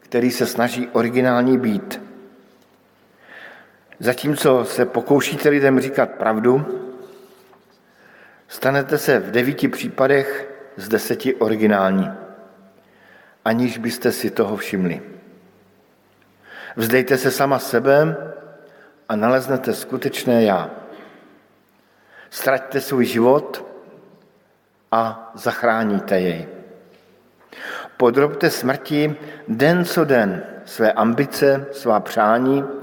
[0.00, 2.11] který se snaží originální být.
[4.02, 6.66] Zatímco se pokoušíte lidem říkat pravdu,
[8.48, 12.10] stanete se v devíti případech z deseti originální,
[13.44, 15.02] aniž byste si toho všimli.
[16.76, 18.16] Vzdejte se sama sebe
[19.08, 20.70] a naleznete skutečné já.
[22.30, 23.64] Straťte svůj život
[24.92, 26.48] a zachráníte jej.
[27.96, 29.16] Podrobte smrti
[29.48, 32.81] den co den své ambice, svá přání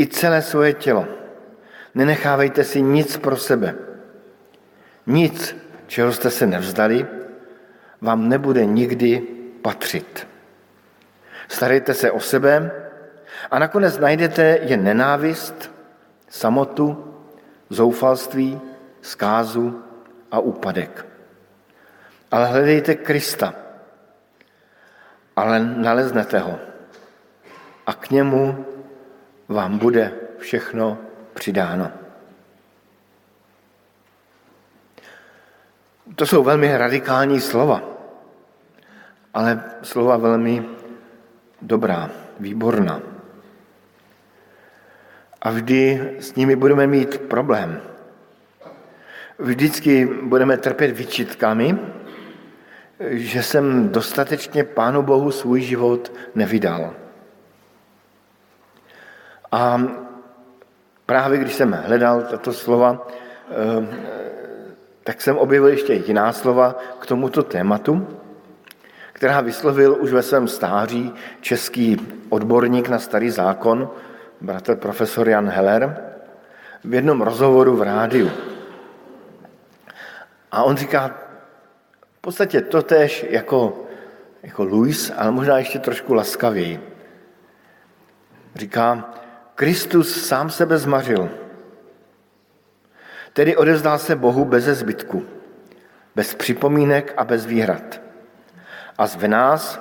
[0.00, 1.04] i celé svoje tělo.
[1.94, 3.74] Nenechávejte si nic pro sebe.
[5.06, 7.06] Nic, čeho jste se nevzdali,
[8.00, 9.20] vám nebude nikdy
[9.62, 10.28] patřit.
[11.48, 12.70] Starejte se o sebe
[13.50, 15.70] a nakonec najdete jen nenávist,
[16.28, 17.14] samotu,
[17.70, 18.60] zoufalství,
[19.02, 19.82] zkázu
[20.30, 21.06] a úpadek.
[22.30, 23.54] Ale hledejte Krista,
[25.36, 26.58] ale naleznete ho.
[27.86, 28.66] A k němu
[29.50, 30.98] vám bude všechno
[31.34, 31.92] přidáno.
[36.14, 37.82] To jsou velmi radikální slova,
[39.34, 40.64] ale slova velmi
[41.62, 43.00] dobrá, výborná.
[45.42, 47.80] A vždy s nimi budeme mít problém.
[49.38, 51.78] Vždycky budeme trpět vyčitkami,
[53.10, 56.99] že jsem dostatečně Pánu Bohu svůj život nevydal.
[59.52, 59.82] A
[61.06, 63.06] právě když jsem hledal tato slova,
[63.50, 64.10] eh,
[65.04, 68.06] tak jsem objevil ještě jiná slova k tomuto tématu,
[69.12, 71.96] která vyslovil už ve svém stáří český
[72.28, 73.90] odborník na starý zákon,
[74.40, 75.96] bratr profesor Jan Heller,
[76.84, 78.30] v jednom rozhovoru v rádiu.
[80.52, 81.14] A on říká
[82.18, 83.84] v podstatě totéž jako,
[84.42, 86.80] jako Louis, ale možná ještě trošku laskavěji.
[88.54, 89.14] Říká,
[89.60, 91.28] Kristus sám sebe zmařil,
[93.32, 95.26] tedy odevzdal se Bohu bez zbytku,
[96.16, 98.00] bez připomínek a bez výhrad.
[98.98, 99.80] A zve nás,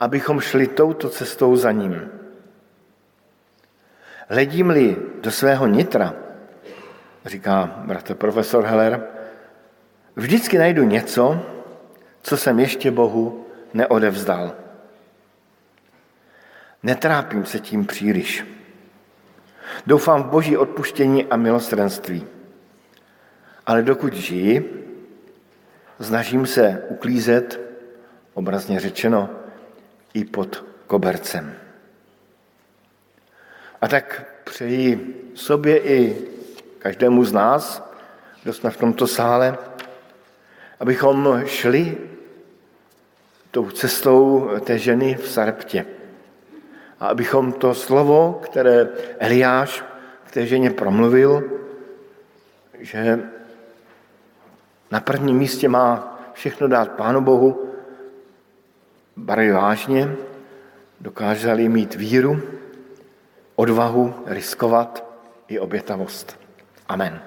[0.00, 2.10] abychom šli touto cestou za ním.
[4.28, 6.14] Hledím-li do svého nitra,
[7.26, 9.02] říká bratr profesor Heller,
[10.16, 11.42] vždycky najdu něco,
[12.22, 14.52] co jsem ještě Bohu neodevzdal.
[16.82, 18.59] Netrápím se tím příliš.
[19.86, 22.26] Doufám v boží odpuštění a milostrenství.
[23.66, 24.86] Ale dokud žiji,
[26.00, 27.60] snažím se uklízet,
[28.34, 29.30] obrazně řečeno,
[30.14, 31.54] i pod kobercem.
[33.80, 36.28] A tak přeji sobě i
[36.78, 37.90] každému z nás,
[38.42, 39.58] kdo jsme v tomto sále,
[40.80, 41.98] abychom šli
[43.50, 45.86] tou cestou té ženy v Sareptě.
[47.00, 48.88] A abychom to slovo, které
[49.18, 49.84] Eliáš
[50.24, 51.42] k té ženě promluvil,
[52.78, 53.20] že
[54.90, 57.72] na prvním místě má všechno dát Pánu Bohu,
[59.16, 60.16] brali vážně,
[61.00, 62.42] dokázali mít víru,
[63.56, 65.04] odvahu riskovat
[65.48, 66.38] i obětavost.
[66.88, 67.20] Amen.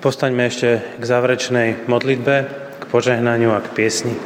[0.00, 2.36] Postaňme ešte k záverečnej modlitbe,
[2.80, 4.16] k požehnaniu a k piesni.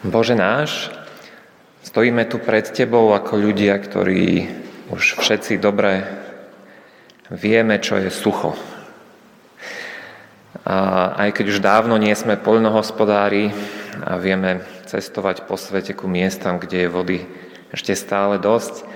[0.00, 0.88] Bože náš,
[1.84, 4.48] stojíme tu pred Tebou ako ľudia, ktorí
[4.88, 6.08] už všetci dobre
[7.28, 8.56] vieme, čo je sucho.
[10.64, 13.50] A aj keď už dávno nie sme poľnohospodári
[14.06, 17.18] a vieme cestovať po svete ku miestam, kde je vody
[17.74, 18.86] ešte stále dosť,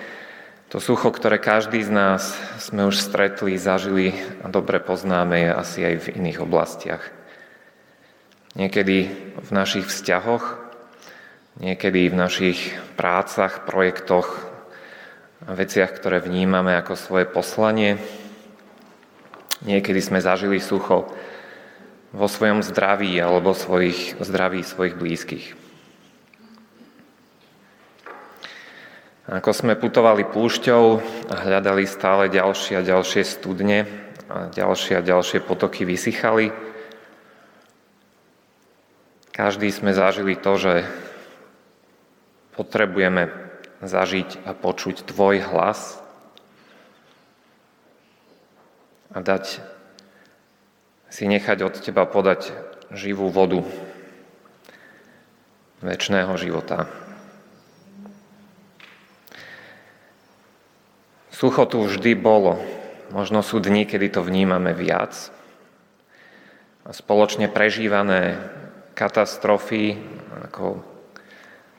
[0.71, 5.79] to sucho, ktoré každý z nás sme už stretli, zažili a dobre poznáme, je asi
[5.85, 7.03] aj v iných oblastiach.
[8.55, 8.97] Niekedy
[9.43, 10.63] v našich vzťahoch,
[11.61, 14.47] niekedy v našich prácach, projektoch
[15.45, 17.99] a veciach, ktoré vnímame ako svoje poslanie.
[19.67, 21.11] Niekedy sme zažili sucho
[22.13, 25.47] vo svojom zdraví alebo svojich, zdraví svojich blízkych.
[29.33, 30.85] Ako sme putovali púšťou
[31.33, 33.89] a hľadali stále ďalšie a ďalšie studne
[34.29, 36.53] a ďalšie a ďalšie potoky vysychali,
[39.33, 40.75] každý sme zažili to, že
[42.53, 43.33] potrebujeme
[43.81, 45.97] zažiť a počuť Tvoj hlas
[49.17, 49.72] a dať
[51.13, 52.57] si nechať od Teba podať
[52.89, 53.61] živú vodu
[55.85, 56.89] väčšného života.
[61.29, 62.57] Sucho tu vždy bolo.
[63.13, 65.29] Možno sú dni, kedy to vnímame viac.
[66.89, 68.41] A spoločne prežívané
[68.97, 70.01] katastrofy,
[70.49, 70.81] ako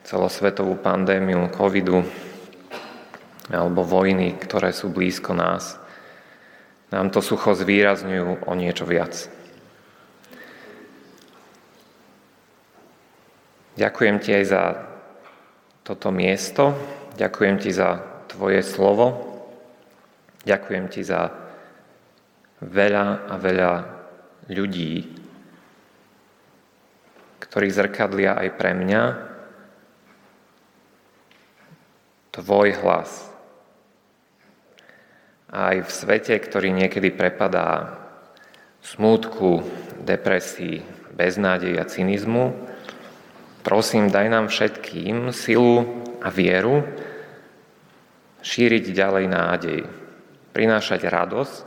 [0.06, 2.06] celosvetovú pandémiu covidu
[3.50, 5.82] alebo vojny, ktoré sú blízko nás,
[6.94, 9.26] nám to sucho zvýrazňujú o niečo viac.
[13.74, 14.64] Ďakujem ti aj za
[15.82, 16.78] toto miesto,
[17.18, 17.98] ďakujem ti za
[18.30, 19.18] tvoje slovo,
[20.46, 21.34] ďakujem ti za
[22.62, 23.72] veľa a veľa
[24.54, 25.10] ľudí,
[27.42, 29.04] ktorí zrkadlia aj pre mňa
[32.30, 33.33] tvoj hlas.
[35.54, 38.02] Aj v svete, ktorý niekedy prepadá
[38.82, 39.62] smútku,
[40.02, 40.82] depresii,
[41.14, 42.58] beznádej a cynizmu,
[43.62, 45.86] prosím, daj nám všetkým silu
[46.26, 46.82] a vieru
[48.42, 49.82] šíriť ďalej nádej,
[50.58, 51.66] prinášať radosť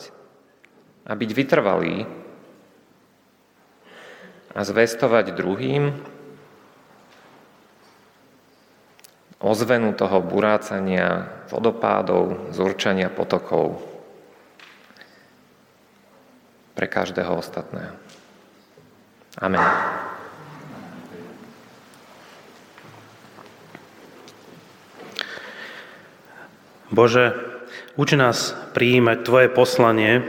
[1.07, 2.11] a byť vytrvalý
[4.51, 5.95] a zvestovať druhým,
[9.41, 13.79] ozvenu toho burácania vodopádov, zurčania potokov
[16.77, 17.97] pre každého ostatného.
[19.41, 19.65] Amen.
[26.89, 27.37] Bože,
[28.01, 30.25] uč nás prijímať Tvoje poslanie,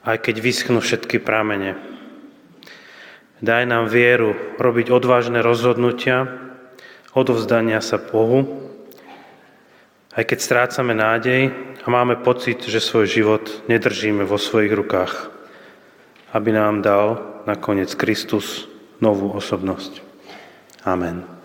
[0.00, 1.76] aj keď vyschnú všetky prámene.
[3.44, 6.47] Daj nám vieru robiť odvážne rozhodnutia,
[7.18, 8.46] odovzdania sa Bohu,
[10.14, 11.50] aj keď strácame nádej
[11.82, 15.30] a máme pocit, že svoj život nedržíme vo svojich rukách,
[16.34, 18.66] aby nám dal nakoniec Kristus
[18.98, 20.02] novú osobnosť.
[20.86, 21.37] Amen.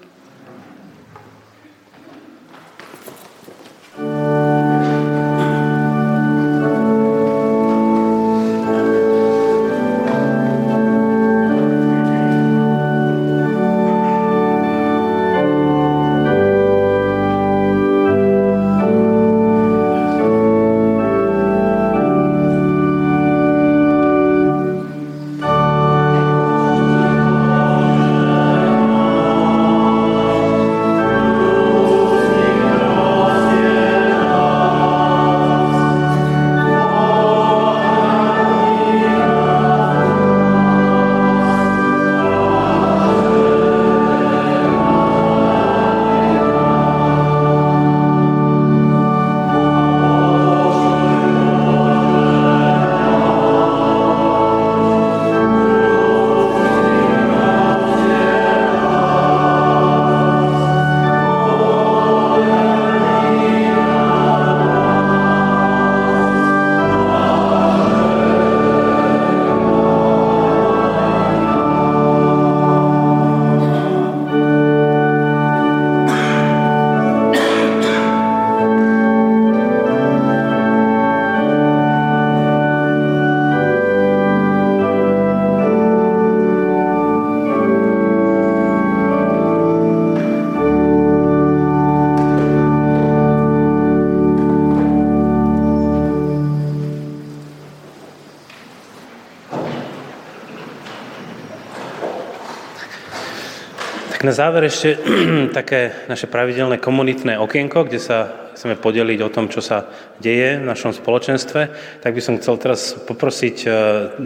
[104.33, 104.97] Na záver ešte
[105.61, 109.85] také naše pravidelné komunitné okienko, kde sa chceme podeliť o tom, čo sa
[110.17, 111.61] deje v našom spoločenstve.
[112.01, 113.67] Tak by som chcel teraz poprosiť e,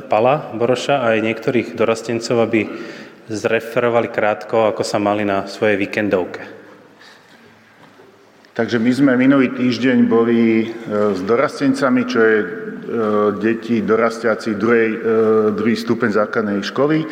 [0.07, 2.71] Pala Boroša a aj niektorých dorastencov, aby
[3.27, 6.55] zreferovali krátko, ako sa mali na svojej víkendovke.
[8.55, 12.47] Takže my sme minulý týždeň boli e, s dorastencami, čo je e,
[13.43, 14.99] deti dorastiaci druhej, e,
[15.51, 17.03] druhý stupeň základnej školy.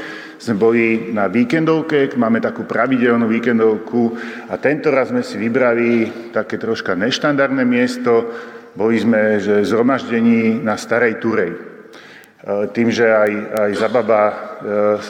[0.45, 4.13] Sme boli na víkendovke, máme takú pravidelnú víkendovku
[4.45, 8.29] a tento raz sme si vybrali také troška neštandardné miesto.
[8.77, 11.57] Boli sme že zhromaždení na Starej Turej.
[12.77, 14.23] Tým, že aj, aj Zababa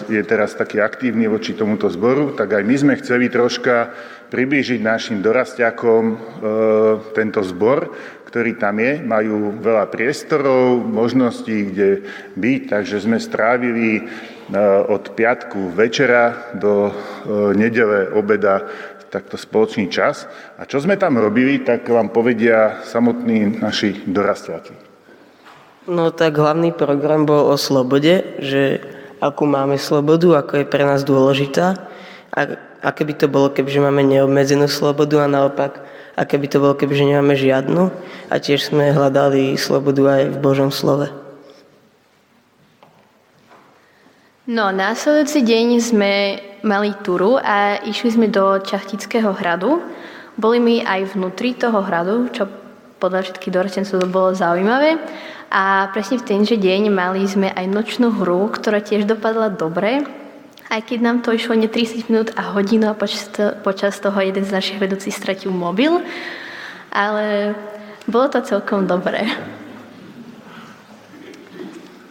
[0.07, 3.91] je teraz taký aktívny voči tomuto zboru, tak aj my sme chceli troška
[4.31, 6.15] priblížiť našim dorastiakom e,
[7.11, 7.91] tento zbor,
[8.31, 9.03] ktorý tam je.
[9.03, 12.07] Majú veľa priestorov, možností, kde
[12.39, 14.34] byť, takže sme strávili e,
[14.87, 16.93] od piatku večera do e,
[17.57, 18.61] nedele obeda
[19.09, 20.27] takto spoločný čas.
[20.59, 24.75] A čo sme tam robili, tak vám povedia samotní naši dorastiaci.
[25.87, 28.81] No tak hlavný program bol o slobode, že
[29.23, 31.87] akú máme slobodu, ako je pre nás dôležitá.
[32.35, 32.39] A
[32.83, 35.79] aké by to bolo, kebyže máme neobmedzenú slobodu a naopak,
[36.19, 37.93] aké by to bolo, kebyže nemáme žiadnu.
[38.27, 41.24] A tiež sme hľadali slobodu aj v Božom slove.
[44.45, 49.81] No, následujúci deň sme mali túru a išli sme do Čachtického hradu.
[50.37, 52.45] Boli mi aj vnútri toho hradu, čo
[53.01, 55.01] podľa všetkých dorostencov to bolo zaujímavé.
[55.49, 60.05] A presne v tenže deň mali sme aj nočnú hru, ktorá tiež dopadla dobre.
[60.69, 64.21] Aj keď nám to išlo ne 30 minút a hodinu a počas, to, počas toho
[64.21, 66.05] jeden z našich vedúcich stratil mobil,
[66.93, 67.57] ale
[68.05, 69.25] bolo to celkom dobré.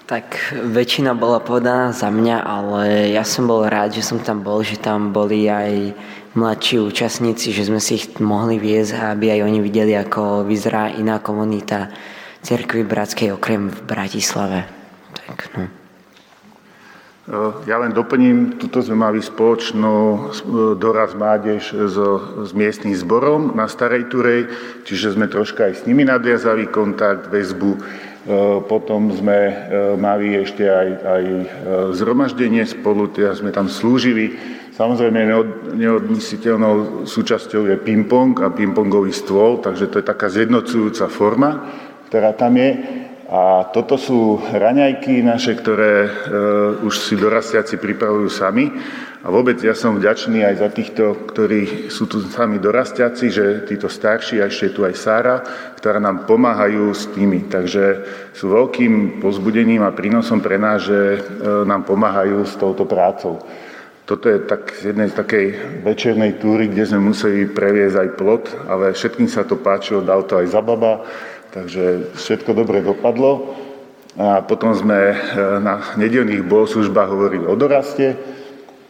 [0.05, 4.61] Tak väčšina bola povedaná za mňa, ale ja som bol rád, že som tam bol,
[4.61, 5.97] že tam boli aj
[6.37, 11.25] mladší účastníci, že sme si ich mohli viesť, aby aj oni videli, ako vyzerá iná
[11.25, 11.89] komunita
[12.45, 14.69] Cerkvy Bratskej okrem v Bratislave.
[15.25, 15.65] Tak, no.
[17.65, 20.19] Ja len doplním, tuto sme mali spoločnú e,
[20.77, 24.53] doraz mládež so, s miestnym zborom na Starej Turej,
[24.85, 27.81] čiže sme troška aj s nimi nadviazali kontakt, väzbu.
[28.25, 29.55] E, potom sme e,
[30.01, 31.25] mali ešte aj, aj
[31.93, 34.33] zhromaždenie spolu, teda sme tam slúžili.
[34.75, 35.31] Samozrejme
[35.79, 41.63] neodmysliteľnou súčasťou je ping-pong a ping-pongový stôl, takže to je taká zjednocujúca forma,
[42.11, 43.04] ktorá tam je.
[43.35, 46.11] A toto sú raňajky naše, ktoré e,
[46.87, 48.71] už si dorastiaci pripravujú sami.
[49.27, 51.05] A vôbec ja som vďačný aj za týchto,
[51.35, 55.37] ktorí sú tu sami dorastiaci, že títo starší, a ešte je tu aj Sára,
[55.75, 57.51] ktorá nám pomáhajú s tými.
[57.51, 58.07] Takže
[58.39, 61.21] sú veľkým pozbudením a prínosom pre nás, že e,
[61.67, 63.43] nám pomáhajú s touto prácou.
[64.05, 65.47] Toto je tak z jednej z takej
[65.81, 70.39] večernej túry, kde sme museli previesť aj plot, ale všetkým sa to páčilo, dal to
[70.39, 71.09] aj zababa.
[71.55, 73.55] Takže všetko dobre dopadlo.
[74.19, 75.17] A potom sme e,
[75.63, 78.19] na nedelných bohoslužbách hovorili o doraste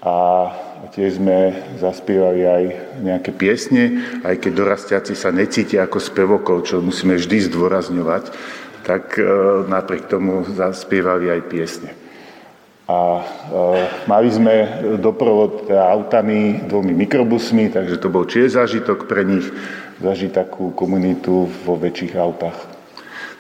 [0.05, 0.49] a
[0.93, 2.65] tiež sme zaspievali aj
[3.01, 8.25] nejaké piesne, aj keď dorastiaci sa necítia ako spevokov, čo musíme vždy zdôrazňovať,
[8.85, 9.25] tak e,
[9.69, 11.93] napriek tomu zaspievali aj piesne.
[12.85, 13.23] A e,
[14.05, 14.55] mali sme
[15.01, 19.49] doprovod autami, dvomi mikrobusmi, takže to bol tiež zážitok pre nich
[20.03, 22.59] zažiť takú komunitu vo väčších autách.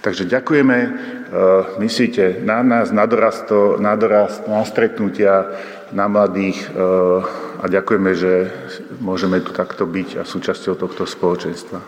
[0.04, 0.88] Takže ďakujeme, e,
[1.80, 3.48] myslíte na nás, na dorast,
[3.80, 5.48] na, dorast, na stretnutia,
[5.96, 6.68] na mladých e,
[7.62, 8.52] a ďakujeme, že
[9.00, 11.80] môžeme tu takto byť a súčasťou tohto spoločenstva.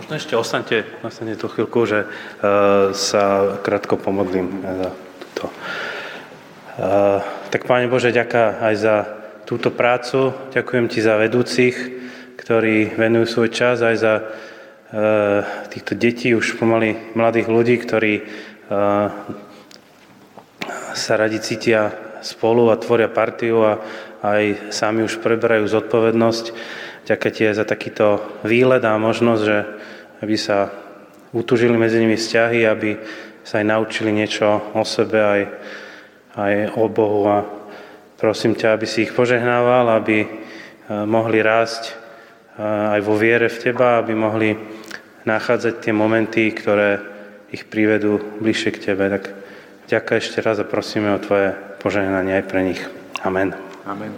[0.00, 4.90] Možno ešte ostaňte, ostaňte tú chvíľku, že uh, sa krátko pomodlím za
[5.20, 5.44] túto.
[7.52, 8.94] Tak Páne Bože, ďaká aj za
[9.52, 10.32] túto prácu.
[10.48, 11.76] Ďakujem Ti za vedúcich,
[12.40, 14.22] ktorí venujú svoj čas aj za e,
[15.68, 18.22] týchto detí, už pomaly mladých ľudí, ktorí e,
[20.96, 21.92] sa radi cítia
[22.24, 23.76] spolu a tvoria partiu a
[24.24, 26.44] aj sami už preberajú zodpovednosť.
[27.12, 29.58] Ďakujem ti za takýto výlet a možnosť, že
[30.24, 30.72] aby sa
[31.36, 32.96] utužili medzi nimi vzťahy, aby
[33.44, 35.42] sa aj naučili niečo o sebe, aj,
[36.40, 37.60] aj o Bohu a
[38.22, 40.28] Prosím ťa, aby si ich požehnával, aby eh,
[41.10, 44.54] mohli rásť eh, aj vo viere v Teba, aby mohli
[45.26, 47.02] nachádzať tie momenty, ktoré
[47.50, 49.10] ich privedú bližšie k Tebe.
[49.10, 49.24] Tak
[49.90, 51.50] ďakujem ešte raz a prosíme o Tvoje
[51.82, 52.78] požehnanie aj pre nich.
[53.26, 53.58] Amen.
[53.90, 54.14] Amen.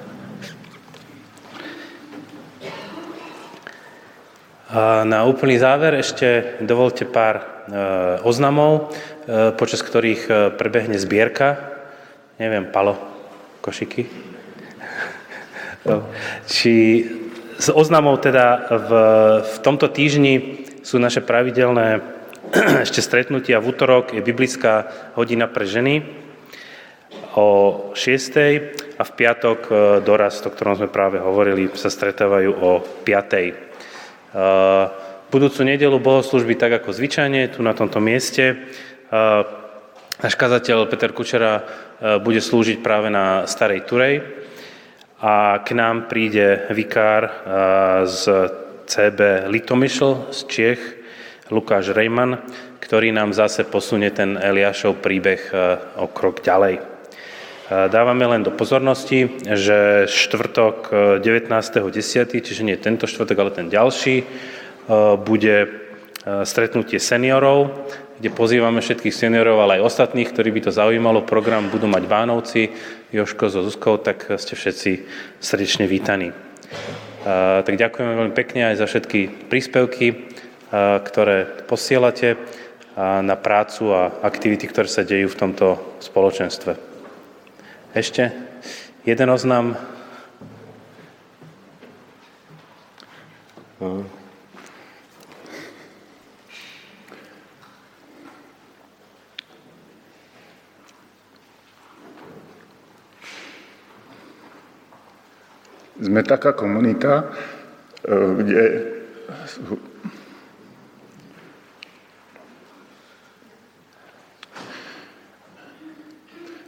[5.09, 8.93] Na úplný záver ešte dovolte pár eh, oznamov,
[9.57, 11.57] počas ktorých prebehne zbierka.
[12.37, 13.14] Neviem, Palo,
[13.65, 14.05] košiky.
[16.53, 16.75] Či
[17.57, 18.91] s oznamov teda v,
[19.41, 22.05] v tomto týždni sú naše pravidelné
[22.85, 23.63] ešte stretnutia.
[23.63, 26.05] V útorok je biblická hodina pre ženy
[27.35, 28.95] o 6.
[28.95, 29.73] a v piatok e,
[30.07, 33.11] dorast, o ktorom sme práve hovorili, sa stretávajú o 5.
[33.11, 33.53] E,
[35.35, 38.71] budúcu nedelu bohoslužby tak ako zvyčajne tu na tomto mieste.
[40.25, 41.69] E, náš kazateľ Peter Kučera
[42.25, 44.25] bude slúžiť práve na Starej Turej
[45.21, 47.29] a k nám príde vikár
[48.09, 48.49] z
[48.89, 50.83] CB Litomyšl z Čiech,
[51.53, 52.41] Lukáš Rejman,
[52.81, 55.53] ktorý nám zase posunie ten Eliášov príbeh
[56.01, 56.81] o krok ďalej.
[57.69, 64.21] Dávame len do pozornosti, že štvrtok 19.10., e, čiže nie tento štvrtok, ale ten ďalší,
[64.21, 64.25] e,
[65.17, 65.69] bude e,
[66.45, 67.73] stretnutie seniorov,
[68.25, 71.29] kde pozývame všetkých seniorov, ale aj ostatných, ktorí by to zaujímalo.
[71.29, 72.73] Program budú mať Vánovci,
[73.13, 75.05] Joško so Zuzkou, tak ste všetci
[75.45, 76.33] srdečne vítaní.
[77.29, 80.33] Tak ďakujeme veľmi pekne aj za všetky príspevky,
[81.05, 82.41] ktoré posielate
[82.97, 86.81] na prácu a aktivity, ktoré sa dejú v tomto spoločenstve.
[87.93, 88.33] Ešte
[89.05, 89.77] jeden oznam.
[106.05, 107.33] Sme taká komunita,
[108.05, 108.63] e, kde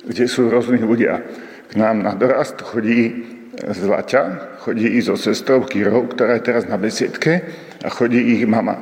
[0.07, 1.21] kde sú rôzni ľudia.
[1.69, 3.27] K nám na dorast chodí
[3.57, 7.41] Zlaťa, chodí i so sestrou Kyrou, ktorá je teraz na besiedke
[7.81, 8.81] a chodí ich mama.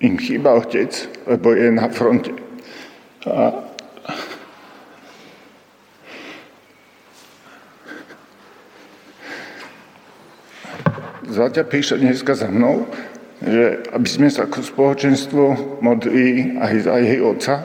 [0.00, 0.92] Im chýba otec,
[1.28, 2.32] lebo je na fronte.
[3.28, 3.65] A
[11.36, 12.88] Zlaťa píše dneska za mnou,
[13.44, 17.60] že aby sme sa ako spoločenstvo modli aj za jej otca,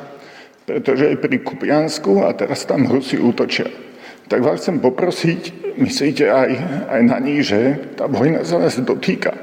[0.67, 3.71] pretože je pri Kupiansku a teraz tam Rusi útočia.
[4.27, 6.51] Tak vás chcem poprosiť, myslíte aj,
[6.91, 9.39] aj na ní, že tá vojna sa nás dotýka.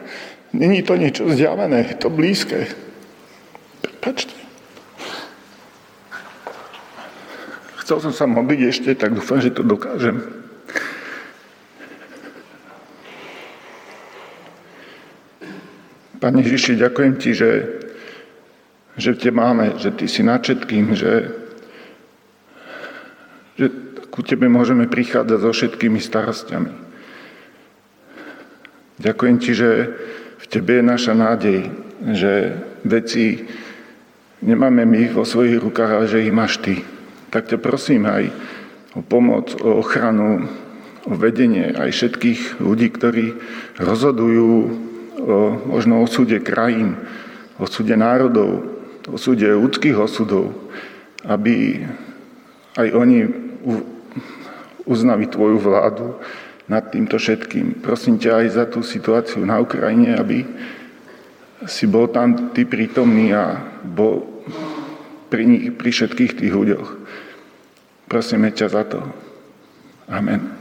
[0.53, 2.69] Není to niečo vzdialené, je to blízke.
[3.81, 4.37] Prepačte.
[7.81, 10.38] Chcel som sa modliť ešte, tak dúfam, že to dokážem.
[16.19, 17.51] Pane Ježiši, ďakujem Ti, že
[18.99, 21.31] že te máme, že ty si nad všetkým, že,
[23.55, 23.67] že
[24.11, 26.73] ku tebe môžeme prichádzať so všetkými starostiami.
[28.99, 29.95] Ďakujem ti, že
[30.43, 31.71] v tebe je naša nádej,
[32.11, 33.47] že veci
[34.43, 36.83] nemáme my vo svojich rukách, ale že ich máš ty.
[37.31, 38.35] Tak ťa prosím aj
[38.99, 40.51] o pomoc, o ochranu,
[41.07, 43.39] o vedenie aj všetkých ľudí, ktorí
[43.79, 44.88] rozhodujú
[45.67, 46.97] možno o súde krajín,
[47.59, 48.63] o súde národov,
[49.11, 50.55] o súde ľudských osudov,
[51.27, 51.83] aby
[52.79, 53.27] aj oni
[54.87, 56.17] uznali tvoju vládu
[56.69, 57.81] nad týmto všetkým.
[57.81, 60.45] Prosím ťa aj za tú situáciu na Ukrajine, aby
[61.67, 64.23] si bol tam ty prítomný a bol
[65.33, 66.89] pri, nich, pri všetkých tých ľuďoch.
[68.09, 69.01] Prosíme ťa za to.
[70.09, 70.58] Amen.